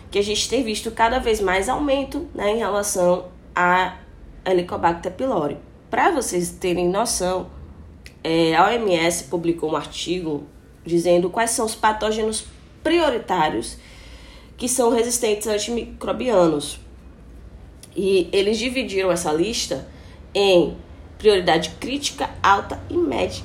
que 0.10 0.18
a 0.18 0.24
gente 0.24 0.50
tem 0.50 0.64
visto 0.64 0.90
cada 0.92 1.20
vez 1.20 1.42
mais 1.42 1.68
aumento, 1.68 2.28
né, 2.34 2.52
em 2.52 2.58
relação 2.58 3.26
a 3.54 3.98
Helicobacter 4.46 5.12
pylori. 5.12 5.58
Para 5.90 6.12
vocês 6.12 6.50
terem 6.52 6.90
noção, 6.90 7.48
é, 8.24 8.56
a 8.56 8.68
OMS 8.68 9.26
publicou 9.26 9.72
um 9.72 9.76
artigo 9.76 10.44
dizendo 10.86 11.30
quais 11.30 11.52
são 11.52 11.66
os 11.66 11.76
patógenos 11.76 12.46
prioritários 12.84 13.78
que 14.58 14.70
são 14.70 14.90
resistentes 14.90 15.48
a 15.48 15.54
antimicrobianos. 15.54 16.80
E 17.96 18.30
eles 18.32 18.58
dividiram 18.58 19.12
essa 19.12 19.32
lista 19.32 19.88
em 20.34 20.76
prioridade 21.18 21.72
crítica, 21.80 22.30
alta 22.42 22.80
e 22.90 22.98
média. 22.98 23.44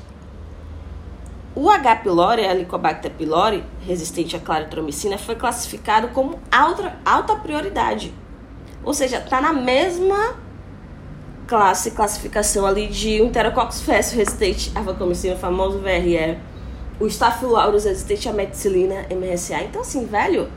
O 1.54 1.68
H. 1.68 1.96
pylori, 1.96 2.44
a 2.44 2.52
Helicobacter 2.52 3.10
pylori, 3.10 3.64
resistente 3.84 4.36
à 4.36 4.38
claritromicina, 4.38 5.18
foi 5.18 5.34
classificado 5.34 6.08
como 6.08 6.38
alta, 6.50 6.96
alta 7.04 7.34
prioridade. 7.36 8.14
Ou 8.84 8.94
seja, 8.94 9.18
está 9.18 9.40
na 9.40 9.52
mesma 9.52 10.36
classe, 11.46 11.90
classificação 11.90 12.64
ali 12.64 12.86
de 12.86 13.20
um 13.20 13.26
Enterococcus 13.26 13.80
faeces 13.80 14.12
resistente 14.12 14.70
à 14.76 14.80
vancomicina, 14.80 15.34
o 15.34 15.38
famoso 15.38 15.80
VRE, 15.80 16.38
o 17.00 17.06
Staphylococcus 17.08 17.84
resistente 17.84 18.28
à 18.28 18.32
meticilina, 18.32 19.06
MRSA. 19.10 19.62
Então, 19.64 19.80
assim, 19.80 20.06
velho, 20.06 20.48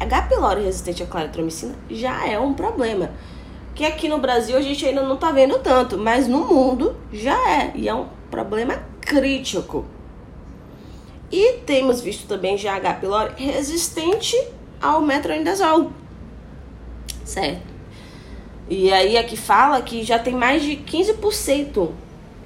H. 0.00 0.22
pylori 0.22 0.64
resistente 0.64 1.04
à 1.04 1.06
claritromicina 1.06 1.74
já 1.88 2.26
é 2.26 2.38
um 2.38 2.52
problema. 2.52 3.10
Que 3.76 3.84
aqui 3.84 4.08
no 4.08 4.18
Brasil 4.18 4.56
a 4.56 4.62
gente 4.62 4.84
ainda 4.84 5.02
não 5.02 5.16
tá 5.16 5.30
vendo 5.30 5.58
tanto, 5.58 5.98
mas 5.98 6.26
no 6.26 6.46
mundo 6.46 6.96
já 7.12 7.36
é. 7.48 7.72
E 7.74 7.88
é 7.88 7.94
um 7.94 8.06
problema 8.30 8.82
crítico. 9.02 9.84
E 11.30 11.58
temos 11.66 12.00
visto 12.00 12.26
também 12.26 12.56
já 12.56 12.74
H. 12.76 12.94
pylori 12.94 13.34
resistente 13.36 14.34
ao 14.80 15.02
metronidazol. 15.02 15.92
Certo? 17.22 17.76
E 18.68 18.90
aí 18.90 19.18
aqui 19.18 19.36
fala 19.36 19.82
que 19.82 20.02
já 20.02 20.18
tem 20.18 20.34
mais 20.34 20.62
de 20.62 20.76
15% 20.76 21.90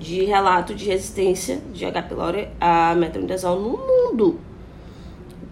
de 0.01 0.25
relato 0.25 0.75
de 0.75 0.87
resistência 0.87 1.61
de 1.73 1.85
H. 1.85 2.03
pylori 2.03 2.49
a 2.61 2.95
metronidazol 2.97 3.61
no 3.61 3.71
mundo. 3.71 4.41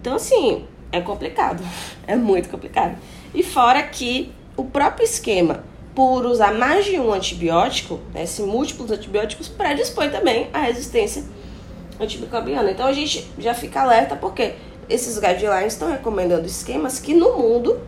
Então, 0.01 0.15
assim, 0.15 0.65
é 0.91 0.99
complicado. 0.99 1.63
É 2.05 2.15
muito 2.15 2.49
complicado. 2.49 2.97
E 3.35 3.43
fora 3.43 3.83
que 3.83 4.31
o 4.57 4.65
próprio 4.65 5.03
esquema, 5.05 5.63
por 5.99 6.25
usar 6.25 6.53
mais 6.53 6.85
de 6.85 6.97
um 6.97 7.11
antibiótico, 7.11 7.99
né, 8.13 8.25
se 8.25 8.41
múltiplos 8.41 8.89
antibióticos, 8.89 9.49
predispõe 9.49 10.09
também 10.09 10.47
à 10.53 10.59
resistência 10.59 11.25
antimicrobiana. 11.99 12.71
Então 12.71 12.87
a 12.87 12.93
gente 12.93 13.29
já 13.37 13.53
fica 13.53 13.81
alerta 13.81 14.15
porque 14.15 14.53
esses 14.87 15.19
guidelines 15.19 15.73
estão 15.73 15.91
recomendando 15.91 16.45
esquemas 16.45 16.99
que 16.99 17.13
no 17.13 17.37
mundo 17.37 17.81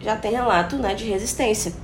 já 0.00 0.16
tem 0.16 0.30
relato 0.30 0.76
né, 0.76 0.94
de 0.94 1.04
resistência. 1.04 1.74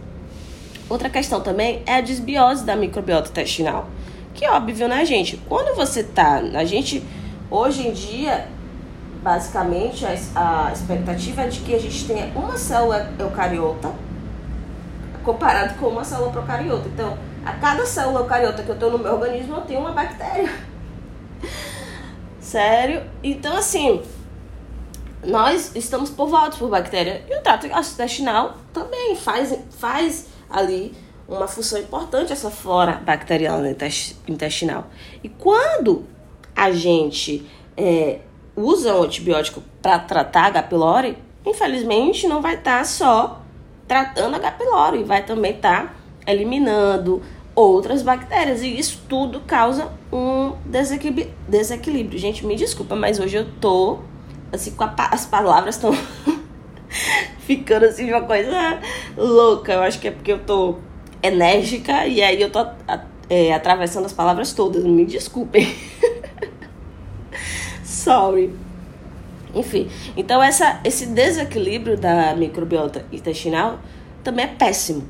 Outra 0.88 1.10
questão 1.10 1.42
também 1.42 1.82
é 1.84 1.96
a 1.96 2.00
desbiose 2.00 2.64
da 2.64 2.74
microbiota 2.74 3.28
intestinal. 3.28 3.86
Que 4.32 4.46
é 4.46 4.50
óbvio, 4.50 4.88
né, 4.88 5.04
gente? 5.04 5.36
Quando 5.46 5.76
você 5.76 6.02
tá. 6.02 6.36
A 6.54 6.64
gente, 6.64 7.04
hoje 7.50 7.86
em 7.86 7.92
dia, 7.92 8.48
basicamente, 9.22 10.06
a, 10.06 10.68
a 10.68 10.72
expectativa 10.72 11.42
é 11.42 11.48
de 11.48 11.60
que 11.60 11.74
a 11.74 11.78
gente 11.78 12.06
tenha 12.06 12.32
uma 12.34 12.56
célula 12.56 13.12
eucariota 13.18 14.05
comparado 15.26 15.74
com 15.74 15.88
uma 15.88 16.04
célula 16.04 16.30
procariota. 16.30 16.88
Então, 16.88 17.18
a 17.44 17.52
cada 17.54 17.84
célula 17.84 18.20
eucariota 18.20 18.62
que 18.62 18.68
eu 18.68 18.76
tenho 18.76 18.92
no 18.92 18.98
meu 18.98 19.14
organismo, 19.14 19.56
eu 19.56 19.60
tenho 19.62 19.80
uma 19.80 19.90
bactéria. 19.90 20.48
Sério? 22.40 23.02
Então, 23.24 23.56
assim, 23.56 24.00
nós 25.24 25.74
estamos 25.74 26.10
povoados 26.10 26.56
por 26.58 26.70
bactéria. 26.70 27.24
E 27.28 27.36
o 27.36 27.42
trato 27.42 27.66
intestinal 27.66 28.54
também 28.72 29.16
faz, 29.16 29.58
faz 29.78 30.28
ali 30.48 30.94
uma 31.28 31.48
função 31.48 31.80
importante, 31.80 32.32
essa 32.32 32.50
flora 32.50 32.92
bacteriana 33.04 33.76
intestinal. 34.28 34.86
E 35.24 35.28
quando 35.28 36.04
a 36.54 36.70
gente 36.70 37.44
é, 37.76 38.20
usa 38.54 38.94
um 38.94 39.02
antibiótico 39.02 39.60
para 39.82 39.98
tratar 39.98 40.46
H. 40.46 40.62
pylori, 40.62 41.18
infelizmente 41.44 42.28
não 42.28 42.40
vai 42.40 42.54
estar 42.54 42.78
tá 42.78 42.84
só 42.84 43.42
tratando 43.86 44.34
H. 44.36 44.52
pylori, 44.52 45.04
vai 45.04 45.24
também 45.24 45.52
estar 45.52 45.86
tá 45.86 45.94
eliminando 46.26 47.22
outras 47.54 48.02
bactérias 48.02 48.62
e 48.62 48.78
isso 48.78 49.02
tudo 49.08 49.40
causa 49.40 49.90
um 50.12 50.52
desequilíbrio. 50.64 51.32
desequilíbrio. 51.48 52.18
Gente, 52.18 52.44
me 52.44 52.54
desculpa, 52.54 52.94
mas 52.94 53.18
hoje 53.18 53.36
eu 53.36 53.46
tô 53.60 53.98
assim 54.52 54.72
com 54.72 54.84
a, 54.84 54.94
as 55.10 55.26
palavras 55.26 55.76
estão 55.76 55.96
ficando 57.40 57.86
assim 57.86 58.10
uma 58.10 58.22
coisa 58.22 58.80
louca. 59.16 59.72
Eu 59.72 59.82
acho 59.82 59.98
que 59.98 60.08
é 60.08 60.10
porque 60.10 60.32
eu 60.32 60.38
tô 60.38 60.76
enérgica 61.22 62.06
e 62.06 62.22
aí 62.22 62.40
eu 62.40 62.50
tô 62.50 62.64
é, 63.30 63.52
atravessando 63.54 64.04
as 64.04 64.12
palavras 64.12 64.52
todas. 64.52 64.84
Me 64.84 65.06
desculpem. 65.06 65.74
Sorry. 67.82 68.65
Enfim, 69.56 69.88
então 70.14 70.42
essa, 70.42 70.80
esse 70.84 71.06
desequilíbrio 71.06 71.96
da 71.96 72.36
microbiota 72.36 73.06
intestinal 73.10 73.80
também 74.22 74.44
é 74.44 74.48
péssimo. 74.48 75.08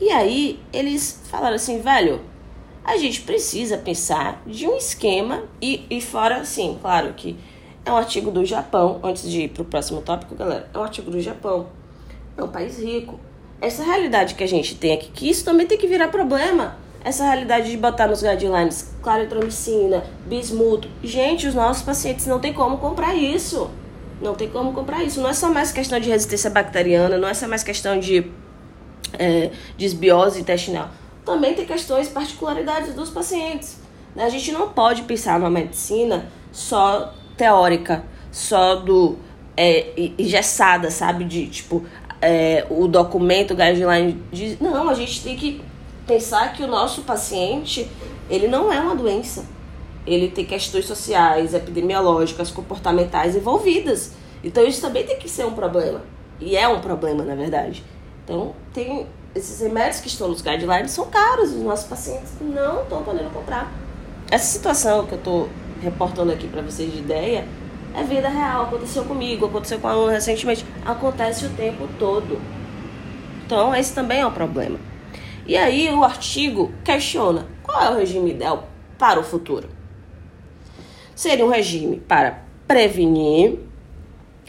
E 0.00 0.10
aí 0.10 0.60
eles 0.72 1.20
falaram 1.28 1.56
assim, 1.56 1.80
velho, 1.80 2.20
a 2.84 2.96
gente 2.96 3.20
precisa 3.22 3.76
pensar 3.76 4.40
de 4.46 4.68
um 4.68 4.76
esquema 4.76 5.42
e, 5.60 5.84
e 5.90 6.00
fora, 6.00 6.36
assim, 6.36 6.78
claro 6.80 7.12
que 7.14 7.36
é 7.84 7.90
um 7.90 7.96
artigo 7.96 8.30
do 8.30 8.44
Japão, 8.44 9.00
antes 9.02 9.28
de 9.28 9.42
ir 9.42 9.48
para 9.48 9.62
o 9.62 9.64
próximo 9.64 10.00
tópico, 10.02 10.36
galera, 10.36 10.70
é 10.72 10.78
um 10.78 10.82
artigo 10.82 11.10
do 11.10 11.20
Japão. 11.20 11.66
É 12.36 12.44
um 12.44 12.48
país 12.48 12.78
rico. 12.78 13.18
Essa 13.60 13.82
realidade 13.82 14.36
que 14.36 14.44
a 14.44 14.48
gente 14.48 14.76
tem 14.76 14.92
aqui, 14.92 15.10
que 15.12 15.28
isso 15.28 15.44
também 15.44 15.66
tem 15.66 15.76
que 15.76 15.88
virar 15.88 16.08
problema 16.08 16.76
essa 17.04 17.24
realidade 17.24 17.70
de 17.70 17.76
botar 17.76 18.06
nos 18.06 18.22
guidelines 18.22 18.94
claritromicina, 19.02 20.04
bismuto. 20.26 20.88
Gente, 21.02 21.46
os 21.46 21.54
nossos 21.54 21.82
pacientes 21.82 22.26
não 22.26 22.38
tem 22.38 22.52
como 22.52 22.78
comprar 22.78 23.14
isso. 23.14 23.70
Não 24.20 24.34
tem 24.34 24.48
como 24.48 24.72
comprar 24.72 25.02
isso. 25.02 25.20
Não 25.20 25.28
é 25.28 25.32
só 25.32 25.50
mais 25.50 25.72
questão 25.72 25.98
de 25.98 26.08
resistência 26.08 26.48
bacteriana, 26.48 27.18
não 27.18 27.28
é 27.28 27.34
só 27.34 27.48
mais 27.48 27.64
questão 27.64 27.98
de 27.98 28.30
é, 29.18 29.50
desbiose 29.76 30.40
intestinal. 30.40 30.90
Também 31.24 31.54
tem 31.54 31.66
questões, 31.66 32.08
particularidades 32.08 32.94
dos 32.94 33.10
pacientes. 33.10 33.78
Né? 34.14 34.24
A 34.24 34.28
gente 34.28 34.52
não 34.52 34.68
pode 34.68 35.02
pensar 35.02 35.38
numa 35.38 35.50
medicina 35.50 36.26
só 36.52 37.12
teórica, 37.36 38.04
só 38.30 38.76
do 38.76 39.16
é, 39.56 39.92
engessada, 40.18 40.90
sabe? 40.90 41.24
De 41.24 41.48
tipo, 41.48 41.84
é, 42.20 42.64
o 42.70 42.86
documento, 42.86 43.52
o 43.52 43.56
guideline 43.56 44.22
diz. 44.30 44.60
Não, 44.60 44.88
a 44.88 44.94
gente 44.94 45.22
tem 45.22 45.36
que 45.36 45.60
pensar 46.06 46.52
que 46.52 46.62
o 46.62 46.66
nosso 46.66 47.02
paciente, 47.02 47.90
ele 48.28 48.48
não 48.48 48.72
é 48.72 48.80
uma 48.80 48.94
doença. 48.94 49.44
Ele 50.06 50.28
tem 50.28 50.44
questões 50.44 50.86
sociais, 50.86 51.54
epidemiológicas, 51.54 52.50
comportamentais 52.50 53.36
envolvidas. 53.36 54.12
Então 54.42 54.64
isso 54.64 54.80
também 54.80 55.04
tem 55.06 55.18
que 55.18 55.28
ser 55.28 55.46
um 55.46 55.52
problema. 55.52 56.02
E 56.40 56.56
é 56.56 56.66
um 56.66 56.80
problema, 56.80 57.24
na 57.24 57.34
verdade. 57.34 57.84
Então, 58.24 58.54
tem 58.72 59.06
esses 59.34 59.60
remédios 59.60 60.00
que 60.00 60.08
estão 60.08 60.28
nos 60.28 60.42
guidelines 60.42 60.90
são 60.90 61.06
caros, 61.06 61.50
os 61.50 61.62
nossos 61.62 61.86
pacientes 61.86 62.32
não 62.40 62.82
estão 62.82 63.02
podendo 63.02 63.30
comprar. 63.30 63.72
Essa 64.30 64.46
situação 64.46 65.06
que 65.06 65.12
eu 65.12 65.18
estou 65.18 65.48
reportando 65.80 66.32
aqui 66.32 66.48
para 66.48 66.62
vocês 66.62 66.92
de 66.92 66.98
ideia 66.98 67.46
é 67.94 68.02
vida 68.02 68.28
real, 68.28 68.64
aconteceu 68.64 69.04
comigo, 69.04 69.46
aconteceu 69.46 69.78
com 69.78 69.88
a 69.88 69.92
aluna 69.92 70.12
recentemente, 70.12 70.64
acontece 70.84 71.46
o 71.46 71.50
tempo 71.50 71.88
todo. 71.98 72.40
Então, 73.44 73.74
esse 73.74 73.94
também 73.94 74.20
é 74.20 74.26
um 74.26 74.30
problema. 74.30 74.78
E 75.46 75.56
aí, 75.56 75.88
o 75.90 76.04
artigo 76.04 76.72
questiona 76.84 77.46
qual 77.62 77.82
é 77.82 77.90
o 77.90 77.96
regime 77.96 78.30
ideal 78.30 78.68
para 78.98 79.18
o 79.18 79.24
futuro. 79.24 79.68
Seria 81.14 81.44
um 81.44 81.50
regime 81.50 81.96
para 81.96 82.42
prevenir 82.66 83.58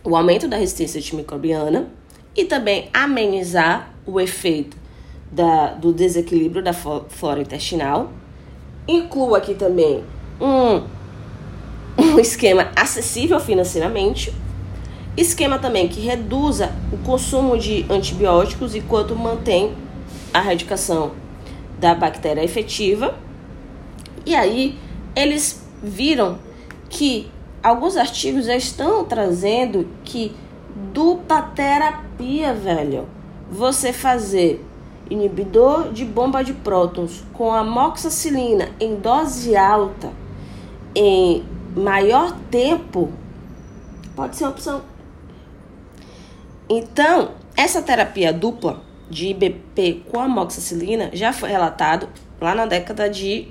o 0.04 0.16
aumento 0.16 0.48
da 0.48 0.58
resistência 0.58 1.00
antimicrobiana 1.00 1.88
e 2.36 2.46
também 2.46 2.90
amenizar 2.94 3.94
o 4.06 4.20
efeito 4.20 4.78
da, 5.32 5.74
do 5.74 5.94
desequilíbrio 5.94 6.64
da 6.64 6.74
flora 6.74 7.42
intestinal. 7.42 8.12
Inclua 8.88 9.38
aqui 9.38 9.56
também 9.56 10.04
um 10.40 10.84
um 11.98 12.20
esquema 12.20 12.72
acessível 12.76 13.40
financeiramente, 13.40 14.34
esquema 15.16 15.60
também 15.60 15.88
que 15.88 16.00
reduza 16.02 16.72
o 16.92 16.98
consumo 16.98 17.58
de 17.58 17.86
antibióticos 17.90 18.74
enquanto 18.76 19.16
mantém 19.16 19.74
a 20.34 20.40
erradicação 20.40 21.12
da 21.80 21.94
bactéria 21.94 22.44
efetiva. 22.44 23.16
E 24.26 24.36
aí 24.36 24.78
eles 25.16 25.64
viram 25.82 26.40
que 26.90 27.30
alguns 27.62 27.98
artigos 27.98 28.46
já 28.46 28.56
estão 28.56 29.04
trazendo 29.06 29.88
que 30.04 30.36
dupla 30.94 31.42
terapia, 31.42 32.54
velho, 32.54 33.08
você 33.52 33.94
fazer 33.94 34.66
inibidor 35.10 35.92
de 35.92 36.06
bomba 36.06 36.44
de 36.44 36.54
prótons 36.54 37.24
com 37.34 37.54
amoxicilina 37.54 38.70
em 38.80 38.96
dose 38.96 39.56
alta 39.56 40.12
em 40.96 41.44
maior 41.76 42.36
tempo 42.50 43.12
pode 44.16 44.36
ser 44.36 44.46
uma 44.46 44.52
opção. 44.52 44.82
Então, 46.70 47.32
essa 47.56 47.82
terapia 47.82 48.32
dupla 48.32 48.82
de 49.14 49.28
IBP 49.28 50.04
com 50.10 50.20
amoxicilina 50.20 51.10
já 51.14 51.32
foi 51.32 51.50
relatado 51.50 52.10
lá 52.42 52.56
na 52.56 52.66
década 52.66 53.10
de, 53.10 53.48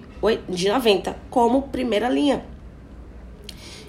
de 0.48 0.68
90 0.68 1.16
como 1.30 1.62
primeira 1.62 2.08
linha. 2.08 2.44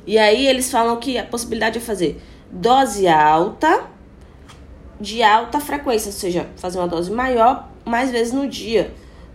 E 0.05 0.17
aí 0.17 0.45
eles 0.45 0.69
falam 0.69 0.97
que 0.97 1.17
a 1.17 1.23
possibilidade 1.23 1.77
é 1.77 1.81
fazer 1.81 2.21
dose 2.51 3.07
alta 3.07 3.87
de 4.99 5.23
alta 5.23 5.59
frequência, 5.59 6.09
ou 6.09 6.13
seja, 6.13 6.47
fazer 6.55 6.79
uma 6.79 6.87
dose 6.87 7.11
maior 7.11 7.69
mais 7.85 8.11
vezes 8.11 8.31
no 8.31 8.47
dia 8.47 8.93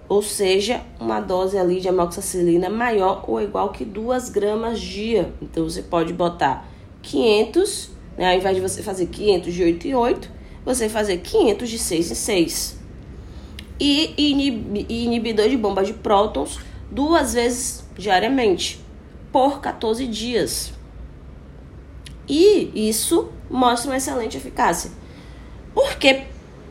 ou 0.09 0.22
seja, 0.22 0.81
uma 0.98 1.20
dose 1.20 1.59
ali 1.59 1.81
de 1.81 1.88
amoxicilina 1.88 2.70
maior 2.70 3.24
ou 3.29 3.42
igual 3.42 3.70
que 3.70 3.85
2 3.85 4.31
gramas 4.31 4.81
dia. 4.81 5.33
Então 5.42 5.64
você 5.64 5.83
pode 5.83 6.14
botar 6.14 6.66
500, 7.03 7.90
né, 8.16 8.31
ao 8.31 8.38
invés 8.38 8.57
de 8.57 8.62
você 8.62 8.83
fazer 8.83 9.07
500 9.07 9.53
de 9.53 9.62
8 9.62 9.88
em 9.88 9.94
8, 9.94 10.31
você 10.68 10.88
fazer 10.88 11.18
500 11.18 11.68
de 11.68 11.78
6 11.78 12.11
em 12.11 12.14
6. 12.14 12.78
E 13.81 14.14
inibidor 14.88 15.48
de 15.48 15.57
bomba 15.57 15.85
de 15.85 15.94
prótons 15.94 16.59
duas 16.90 17.35
vezes 17.35 17.85
diariamente, 17.96 18.81
por 19.33 19.61
14 19.61 20.07
dias. 20.07 20.72
E 22.28 22.70
isso 22.74 23.31
mostra 23.48 23.90
uma 23.90 23.96
excelente 23.96 24.37
eficácia. 24.37 24.90
Por 25.72 25.96
que 25.96 26.24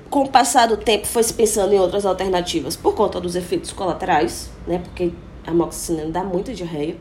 com 0.10 0.24
o 0.24 0.30
passar 0.30 0.68
do 0.68 0.78
tempo 0.78 1.08
foi 1.08 1.24
se 1.24 1.34
pensando 1.34 1.74
em 1.74 1.80
outras 1.80 2.06
alternativas 2.06 2.76
por 2.76 2.94
conta 2.94 3.20
dos 3.20 3.36
efeitos 3.36 3.72
colaterais, 3.72 4.50
né? 4.68 4.80
Porque 4.80 5.12
a 5.46 5.52
amoxicilina 5.52 6.12
dá 6.12 6.24
muita 6.24 6.54
diarreia. 6.54 6.98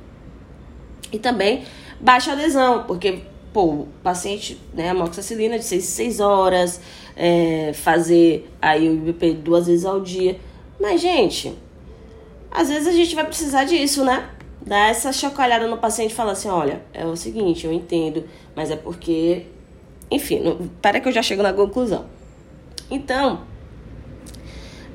E 1.12 1.18
também 1.18 1.64
baixa 2.00 2.32
adesão, 2.32 2.84
porque 2.84 3.22
pô, 3.56 3.86
paciente, 4.02 4.60
né, 4.74 4.90
amoxicilina 4.90 5.58
de 5.58 5.64
6 5.64 5.82
em 5.82 5.86
6 5.86 6.20
horas, 6.20 6.78
é, 7.16 7.72
fazer 7.72 8.50
aí 8.60 8.86
o 8.86 8.92
IBP 8.92 9.32
duas 9.32 9.66
vezes 9.66 9.86
ao 9.86 9.98
dia. 9.98 10.38
Mas, 10.78 11.00
gente, 11.00 11.56
às 12.50 12.68
vezes 12.68 12.86
a 12.86 12.92
gente 12.92 13.14
vai 13.14 13.24
precisar 13.24 13.64
disso, 13.64 14.04
né? 14.04 14.28
Dar 14.60 14.90
essa 14.90 15.10
chacoalhada 15.10 15.66
no 15.66 15.78
paciente 15.78 16.10
e 16.10 16.14
falar 16.14 16.32
assim, 16.32 16.50
olha, 16.50 16.82
é 16.92 17.06
o 17.06 17.16
seguinte, 17.16 17.64
eu 17.64 17.72
entendo, 17.72 18.24
mas 18.54 18.70
é 18.70 18.76
porque... 18.76 19.46
Enfim, 20.10 20.40
não, 20.40 20.68
para 20.82 21.00
que 21.00 21.08
eu 21.08 21.12
já 21.12 21.22
chego 21.22 21.42
na 21.42 21.54
conclusão. 21.54 22.04
Então, 22.90 23.40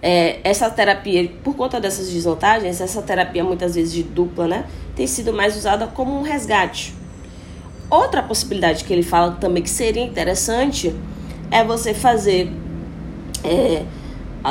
é, 0.04 0.40
essa 0.44 0.70
terapia, 0.70 1.32
por 1.44 1.56
conta 1.56 1.82
dessas 1.82 2.12
desvantagens, 2.12 2.80
essa 2.80 3.02
terapia 3.02 3.44
muitas 3.44 3.74
vezes 3.74 3.92
de 3.92 4.04
dupla, 4.04 4.48
né, 4.48 4.70
tem 4.96 5.08
sido 5.08 5.34
mais 5.34 5.58
usada 5.58 5.88
como 5.88 6.16
um 6.16 6.22
resgate. 6.22 7.01
Outra 7.92 8.24
possibilidade 8.24 8.86
que 8.86 8.94
ele 8.94 9.04
fala 9.04 9.34
também 9.34 9.62
que 9.62 9.70
seria 9.70 10.02
interessante 10.02 10.96
é 11.52 11.62
você 11.62 11.94
fazer, 11.94 12.50
é, 13.44 13.84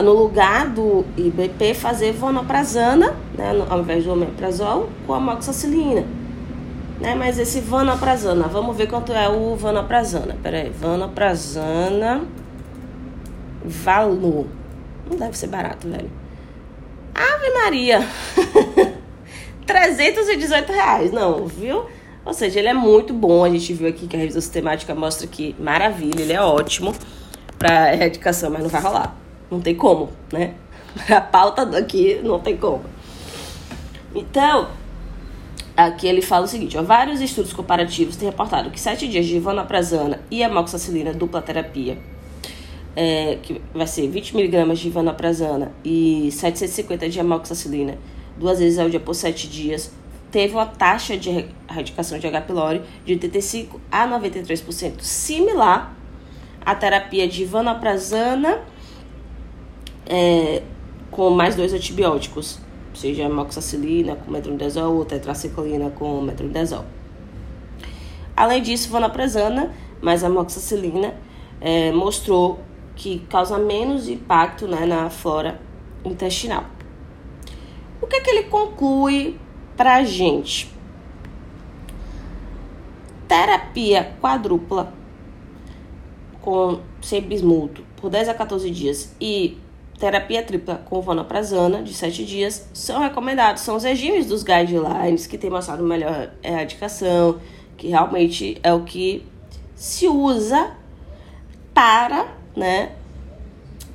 no 0.03 0.13
lugar 0.13 0.69
do 0.69 1.07
IBP, 1.17 1.73
fazer 1.73 2.13
vonoprazana, 2.13 3.17
né, 3.37 3.51
ao 3.71 3.81
invés 3.81 4.05
do 4.05 4.13
omeprazol, 4.13 4.91
com 5.07 5.15
amoxicilina. 5.15 6.05
Né, 7.01 7.15
mas 7.15 7.39
esse 7.39 7.63
vanoprazana, 7.63 8.47
vamos 8.47 8.77
ver 8.77 8.89
quanto 8.89 9.11
é 9.11 9.27
o 9.27 9.57
vanoprazana. 9.57 10.37
Pera 10.43 10.59
aí, 10.59 10.69
vanoprazana 10.69 12.21
valor. 13.65 14.47
Não 15.09 15.17
deve 15.17 15.37
ser 15.37 15.47
barato, 15.47 15.89
velho. 15.89 16.11
Ave 17.15 17.51
Maria! 17.55 18.07
318 19.67 20.73
reais, 20.73 21.11
não, 21.11 21.47
viu? 21.47 21.87
Ou 22.31 22.35
seja, 22.35 22.61
ele 22.61 22.69
é 22.69 22.73
muito 22.73 23.13
bom. 23.13 23.45
A 23.45 23.51
gente 23.51 23.73
viu 23.73 23.89
aqui 23.89 24.07
que 24.07 24.15
a 24.15 24.19
revisão 24.21 24.41
sistemática 24.41 24.95
mostra 24.95 25.27
que 25.27 25.53
maravilha, 25.59 26.23
ele 26.23 26.33
é 26.33 26.41
ótimo 26.41 26.95
para 27.59 27.93
erradicação, 27.93 28.53
mas 28.53 28.63
não 28.63 28.71
vai 28.71 28.81
rolar. 28.81 29.17
Não 29.51 29.61
tem 29.61 29.75
como, 29.75 30.11
né? 30.33 30.55
A 31.11 31.21
pauta 31.21 31.67
daqui 31.67 32.21
não 32.23 32.39
tem 32.39 32.57
como. 32.57 32.85
Então, 34.15 34.69
aqui 35.77 36.07
ele 36.07 36.23
fala 36.23 36.45
o 36.45 36.47
seguinte: 36.47 36.79
ó, 36.79 36.83
vários 36.85 37.21
estudos 37.21 37.53
comparativos 37.53 38.15
têm 38.15 38.29
reportado 38.29 38.71
que 38.71 38.79
7 38.79 39.09
dias 39.09 39.27
de 39.27 39.41
vonoprazana 39.41 40.21
e 40.31 40.45
amoxicilina 40.45 41.13
dupla 41.13 41.43
terapia 41.43 41.99
é, 42.95 43.39
que 43.43 43.61
vai 43.75 43.89
ser 43.89 44.09
20 44.09 44.37
mg 44.37 44.75
de 44.77 44.89
vanaprazana 44.89 45.73
e 45.85 46.31
750 46.31 47.09
de 47.09 47.19
amoxicilina 47.19 47.99
duas 48.39 48.61
vezes 48.61 48.79
ao 48.79 48.89
dia 48.89 49.01
por 49.01 49.15
7 49.15 49.49
dias, 49.49 49.93
teve 50.31 50.55
uma 50.55 50.67
taxa 50.67 51.17
de 51.17 51.47
erradicação 51.69 52.19
de 52.19 52.27
H. 52.27 52.41
pylori 52.43 52.83
de 53.05 53.13
85 53.15 53.81
a 53.91 54.07
93%, 54.07 55.01
similar 55.01 55.95
à 56.65 56.75
terapia 56.75 57.27
de 57.27 57.45
vanaprazana 57.45 58.61
é, 60.07 60.63
com 61.11 61.31
mais 61.31 61.57
dois 61.57 61.73
antibióticos, 61.73 62.61
seja 62.95 63.27
amoxicilina 63.27 64.17
com 64.17 64.31
metronidazol 64.31 64.97
ou 64.97 65.05
tetraciclina 65.05 65.91
com 65.91 66.21
metronidazol. 66.21 66.85
Além 68.37 68.63
disso, 68.63 68.91
vanaprazana 68.91 69.73
mais 70.01 70.25
amoxicilina 70.25 71.15
é, 71.61 71.93
mostrou 71.93 72.61
que 72.97 73.21
causa 73.31 73.59
menos 73.59 74.09
impacto 74.09 74.67
né, 74.67 74.87
na 74.87 75.11
flora 75.11 75.61
intestinal. 76.05 76.65
O 78.01 78.07
que 78.07 78.17
é 78.17 78.21
que 78.21 78.31
ele 78.31 78.43
conclui 78.45 79.39
para 79.81 79.95
a 79.95 80.05
gente? 80.05 80.71
Terapia 83.27 84.13
quadrupla 84.21 84.93
com 86.43 86.81
sem 87.01 87.23
bismuto 87.23 87.83
por 87.97 88.11
10 88.11 88.29
a 88.29 88.35
14 88.35 88.71
dias 88.71 89.17
e 89.19 89.57
terapia 89.99 90.43
tripla 90.43 90.83
com 90.85 91.01
vonoprazana 91.01 91.83
de 91.83 91.95
7 91.95 92.27
dias 92.27 92.69
são 92.75 93.01
recomendados. 93.01 93.63
São 93.63 93.77
os 93.77 93.83
regimes 93.83 94.27
dos 94.27 94.43
guidelines 94.43 95.27
que 95.27 95.39
têm 95.39 95.49
mostrado 95.49 95.83
melhor 95.83 96.31
erradicação, 96.43 97.41
que 97.79 97.89
realmente 97.89 98.59
é 98.63 98.75
o 98.75 98.83
que 98.83 99.27
se 99.75 100.07
usa 100.07 100.77
para 101.73 102.27
né, 102.55 102.93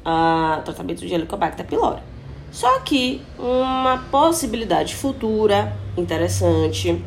a 0.04 0.64
tratamento 0.66 1.06
de 1.06 1.14
Helicobacter 1.14 1.64
pylori. 1.64 2.15
Só 2.56 2.80
que 2.80 3.22
uma 3.38 4.06
possibilidade 4.10 4.96
futura 4.96 5.76
interessante 5.98 7.04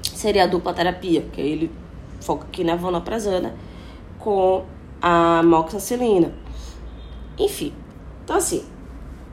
seria 0.00 0.44
a 0.44 0.46
dupla 0.46 0.72
terapia, 0.72 1.22
que 1.32 1.40
ele 1.40 1.72
foco 2.20 2.44
aqui 2.44 2.62
na 2.62 2.76
vonoprazana 2.76 3.56
com 4.20 4.64
a 5.02 5.42
moxicilina. 5.42 6.32
Enfim, 7.36 7.74
então 8.22 8.36
assim, 8.36 8.64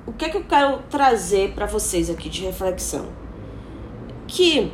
o 0.08 0.14
que 0.14 0.26
é 0.26 0.30
que 0.30 0.38
eu 0.38 0.44
quero 0.46 0.80
trazer 0.90 1.54
para 1.54 1.68
vocês 1.68 2.10
aqui 2.10 2.28
de 2.28 2.42
reflexão? 2.42 3.06
Que 4.28 4.74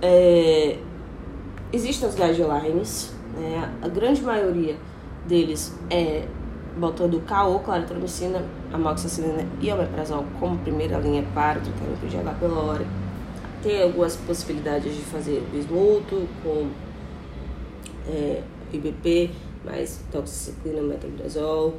é, 0.00 0.78
existem 1.72 2.08
os 2.08 2.14
guidelines, 2.14 3.12
né? 3.34 3.68
a 3.82 3.88
grande 3.88 4.22
maioria 4.22 4.76
deles 5.26 5.76
é 5.90 6.24
botando 6.76 7.20
caô, 7.22 7.58
claritromicina, 7.60 8.44
amoxicilina 8.76 9.46
e 9.60 9.72
omeprazol 9.72 10.24
como 10.38 10.58
primeira 10.58 10.98
linha 10.98 11.24
para 11.34 11.58
o 11.58 11.62
tratamento 11.62 12.08
de 12.08 12.16
H. 12.16 12.34
pylori. 12.34 12.86
Tem 13.62 13.82
algumas 13.82 14.16
possibilidades 14.16 14.94
de 14.94 15.02
fazer 15.02 15.40
bismuto 15.52 16.28
com 16.42 16.68
é, 18.08 18.42
IBP, 18.72 19.30
mais 19.64 20.00
toxiciclina, 20.12 20.82
metronidazol, 20.82 21.74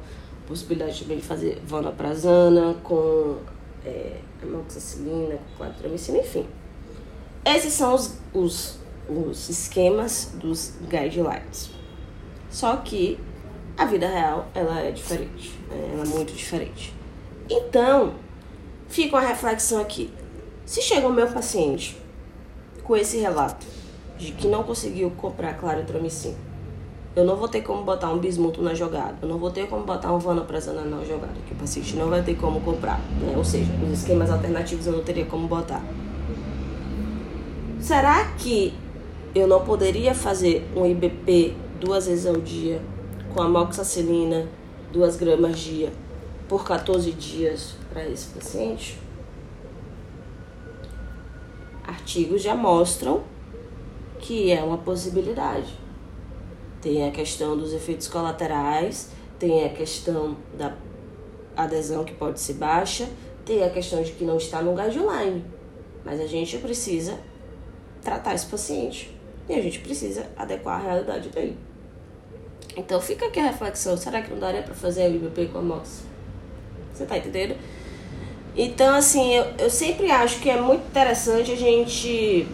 possibilidade 0.47 1.01
também 1.01 1.17
de 1.17 1.23
fazer 1.23 1.61
vonoprazana 1.65 2.75
com 2.83 3.37
é, 3.85 4.17
amoxicilina, 4.43 5.35
com 5.35 5.57
claritromicina, 5.57 6.17
enfim. 6.17 6.45
Esses 7.45 7.73
são 7.73 7.95
os, 7.95 8.17
os, 8.33 8.79
os 9.07 9.49
esquemas 9.49 10.33
dos 10.35 10.73
guidelines. 10.89 11.69
Só 12.49 12.75
que 12.77 13.17
a 13.77 13.85
vida 13.85 14.07
real, 14.07 14.47
ela 14.55 14.79
é 14.79 14.91
diferente, 14.91 15.53
né? 15.69 15.91
ela 15.93 16.03
é 16.03 16.07
muito 16.07 16.33
diferente. 16.33 16.93
Então, 17.47 18.13
fica 18.87 19.15
uma 19.15 19.27
reflexão 19.27 19.79
aqui. 19.79 20.11
Se 20.65 20.81
chega 20.81 21.07
o 21.07 21.13
meu 21.13 21.27
paciente 21.27 21.95
com 22.83 22.95
esse 22.95 23.17
relato 23.17 23.65
de 24.17 24.31
que 24.31 24.47
não 24.47 24.63
conseguiu 24.63 25.11
comprar 25.11 25.53
claritromicina, 25.53 26.35
eu 27.15 27.23
não 27.23 27.35
vou 27.35 27.47
ter 27.47 27.61
como 27.61 27.83
botar 27.83 28.11
um 28.11 28.17
bismuto 28.17 28.61
na 28.61 28.73
jogada, 28.73 29.15
eu 29.21 29.27
não 29.27 29.37
vou 29.37 29.49
ter 29.49 29.67
como 29.67 29.83
botar 29.83 30.11
um 30.11 30.19
vanoprazana 30.19 30.81
na 30.81 31.03
jogada, 31.03 31.33
que 31.47 31.53
o 31.53 31.57
paciente 31.57 31.95
não 31.95 32.09
vai 32.09 32.21
ter 32.21 32.35
como 32.35 32.59
comprar, 32.61 32.99
né? 33.21 33.33
Ou 33.35 33.43
seja, 33.43 33.71
os 33.83 33.99
esquemas 33.99 34.29
alternativos 34.29 34.85
eu 34.87 34.93
não 34.93 35.03
teria 35.03 35.25
como 35.25 35.47
botar. 35.47 35.83
Será 37.79 38.25
que 38.37 38.73
eu 39.33 39.47
não 39.47 39.63
poderia 39.63 40.13
fazer 40.13 40.67
um 40.75 40.85
IBP 40.85 41.55
duas 41.79 42.07
vezes 42.07 42.25
ao 42.25 42.37
dia 42.37 42.81
com 43.33 43.41
amoxicilina, 43.41 44.47
2 44.91 45.15
gramas 45.17 45.59
dia 45.59 45.91
por 46.47 46.63
14 46.65 47.11
dias 47.11 47.75
para 47.91 48.07
esse 48.07 48.27
paciente? 48.27 48.99
Artigos 51.83 52.41
já 52.41 52.55
mostram 52.55 53.23
que 54.19 54.51
é 54.51 54.61
uma 54.61 54.77
possibilidade. 54.77 55.73
Tem 56.81 57.07
a 57.07 57.11
questão 57.11 57.57
dos 57.57 57.73
efeitos 57.73 58.07
colaterais, 58.07 59.09
tem 59.39 59.65
a 59.65 59.69
questão 59.69 60.37
da 60.57 60.75
adesão 61.55 62.03
que 62.03 62.13
pode 62.13 62.39
ser 62.39 62.53
baixa, 62.53 63.07
tem 63.45 63.63
a 63.63 63.69
questão 63.69 64.01
de 64.03 64.11
que 64.11 64.23
não 64.23 64.37
está 64.37 64.61
no 64.61 64.75
guideline. 64.75 65.45
Mas 66.03 66.19
a 66.19 66.27
gente 66.27 66.57
precisa 66.57 67.17
tratar 68.01 68.35
esse 68.35 68.45
paciente 68.45 69.15
e 69.49 69.53
a 69.53 69.61
gente 69.61 69.79
precisa 69.79 70.27
adequar 70.35 70.79
a 70.79 70.83
realidade 70.83 71.29
dele. 71.29 71.57
Então 72.77 73.01
fica 73.01 73.25
aqui 73.25 73.39
a 73.39 73.43
reflexão, 73.43 73.97
será 73.97 74.21
que 74.21 74.29
não 74.29 74.39
daria 74.39 74.61
para 74.61 74.75
fazer 74.75 75.09
o 75.09 75.15
IBP 75.15 75.47
com 75.47 75.57
a 75.57 75.61
MOX? 75.63 76.03
Você 76.93 77.05
tá 77.07 77.17
entendendo? 77.17 77.55
Então, 78.55 78.95
assim, 78.95 79.33
eu, 79.33 79.45
eu 79.57 79.69
sempre 79.69 80.11
acho 80.11 80.39
que 80.39 80.49
é 80.49 80.61
muito 80.61 80.85
interessante 80.85 81.51
a 81.51 81.55
gente 81.55 82.47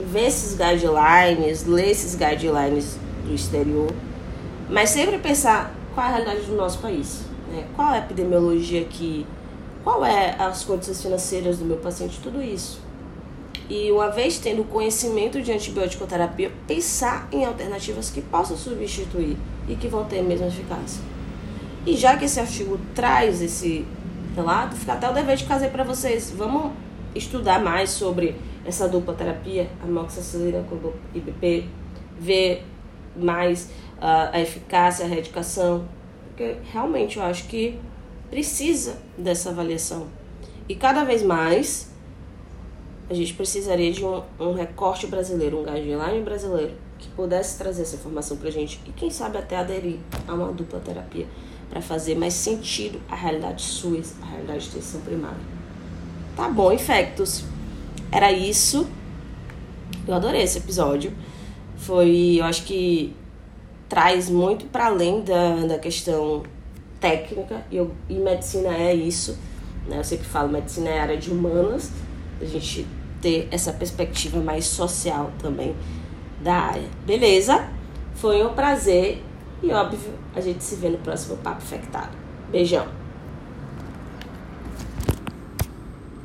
ver 0.00 0.26
esses 0.26 0.56
guidelines, 0.56 1.64
ler 1.64 1.90
esses 1.90 2.16
guidelines 2.16 2.96
do 3.24 3.32
exterior, 3.32 3.92
mas 4.68 4.90
sempre 4.90 5.18
pensar 5.18 5.72
qual 5.94 6.06
é 6.06 6.10
a 6.10 6.12
realidade 6.12 6.46
do 6.46 6.56
nosso 6.56 6.78
país, 6.80 7.22
né? 7.52 7.66
qual 7.76 7.92
é 7.92 7.98
a 7.98 7.98
epidemiologia 7.98 8.82
aqui, 8.82 9.24
qual 9.84 10.04
é 10.04 10.34
as 10.38 10.64
condições 10.64 11.02
financeiras 11.02 11.58
do 11.58 11.64
meu 11.64 11.76
paciente, 11.76 12.18
tudo 12.20 12.42
isso. 12.42 12.80
E 13.70 13.92
uma 13.92 14.08
vez 14.08 14.36
tendo 14.36 14.64
conhecimento 14.64 15.40
de 15.40 15.52
antibiótico-terapia, 15.52 16.50
pensar 16.66 17.28
em 17.30 17.44
alternativas 17.44 18.10
que 18.10 18.20
possam 18.20 18.56
substituir 18.56 19.36
e 19.68 19.76
que 19.76 19.86
vão 19.86 20.04
ter 20.04 20.18
a 20.18 20.22
mesma 20.24 20.48
eficácia. 20.48 21.00
E 21.86 21.96
já 21.96 22.16
que 22.16 22.24
esse 22.24 22.40
artigo 22.40 22.80
traz 22.96 23.40
esse 23.40 23.86
relato, 24.34 24.74
fica 24.74 24.94
até 24.94 25.08
o 25.08 25.14
dever 25.14 25.36
de 25.36 25.44
fazer 25.44 25.68
para 25.68 25.84
vocês. 25.84 26.34
Vamos 26.36 26.72
estudar 27.14 27.62
mais 27.62 27.90
sobre 27.90 28.34
essa 28.64 28.88
dupla 28.88 29.14
terapia, 29.14 29.70
amoxicilina 29.82 30.64
com 30.68 30.92
IBP, 31.14 31.68
ver 32.18 32.64
mais 33.16 33.70
uh, 33.98 34.30
a 34.32 34.40
eficácia, 34.40 35.04
a 35.04 35.08
erradicação, 35.08 35.84
porque 36.26 36.56
realmente 36.72 37.18
eu 37.18 37.22
acho 37.22 37.44
que 37.46 37.78
precisa 38.28 38.98
dessa 39.16 39.50
avaliação. 39.50 40.08
E 40.68 40.74
cada 40.74 41.04
vez 41.04 41.22
mais 41.22 41.89
a 43.10 43.14
gente 43.14 43.34
precisaria 43.34 43.92
de 43.92 44.04
um, 44.04 44.22
um 44.38 44.54
recorte 44.54 45.06
brasileiro, 45.06 45.60
um 45.60 45.64
guideline 45.64 46.22
brasileiro 46.22 46.72
que 46.98 47.08
pudesse 47.08 47.58
trazer 47.58 47.82
essa 47.82 47.96
informação 47.96 48.36
pra 48.36 48.50
gente 48.50 48.80
e 48.86 48.92
quem 48.92 49.10
sabe 49.10 49.36
até 49.36 49.56
aderir 49.56 49.98
a 50.28 50.32
uma 50.32 50.52
dupla 50.52 50.80
terapia 50.80 51.26
para 51.68 51.82
fazer 51.82 52.14
mais 52.14 52.34
sentido 52.34 53.00
a 53.08 53.16
realidade 53.16 53.62
SUS, 53.62 54.14
a 54.22 54.26
realidade 54.26 54.60
de 54.60 54.68
extensão 54.68 55.00
primária. 55.00 55.40
Tá 56.36 56.48
bom, 56.48 56.72
infectos. 56.72 57.44
Era 58.12 58.32
isso. 58.32 58.86
Eu 60.06 60.14
adorei 60.14 60.42
esse 60.42 60.58
episódio 60.58 61.12
foi, 61.80 62.36
eu 62.38 62.44
acho 62.44 62.64
que 62.64 63.14
traz 63.88 64.28
muito 64.28 64.66
para 64.66 64.86
além 64.86 65.22
da, 65.22 65.66
da 65.66 65.78
questão 65.78 66.42
técnica, 67.00 67.64
e, 67.70 67.76
eu, 67.76 67.90
e 68.08 68.14
medicina 68.14 68.68
é 68.68 68.94
isso, 68.94 69.36
né? 69.88 69.98
Eu 69.98 70.04
sempre 70.04 70.26
falo, 70.26 70.50
medicina 70.50 70.90
é 70.90 71.00
área 71.00 71.16
de 71.16 71.30
humanas, 71.30 71.90
a 72.40 72.44
gente 72.44 72.86
ter 73.20 73.48
essa 73.50 73.72
perspectiva 73.72 74.40
mais 74.40 74.66
social 74.66 75.30
também 75.38 75.74
da 76.40 76.54
área. 76.54 76.88
Beleza? 77.06 77.68
Foi 78.14 78.44
um 78.44 78.54
prazer 78.54 79.22
e 79.62 79.70
óbvio, 79.72 80.12
a 80.34 80.40
gente 80.40 80.64
se 80.64 80.76
vê 80.76 80.88
no 80.88 80.98
próximo 80.98 81.36
Papo 81.38 81.62
Infectado. 81.62 82.16
Beijão! 82.50 82.99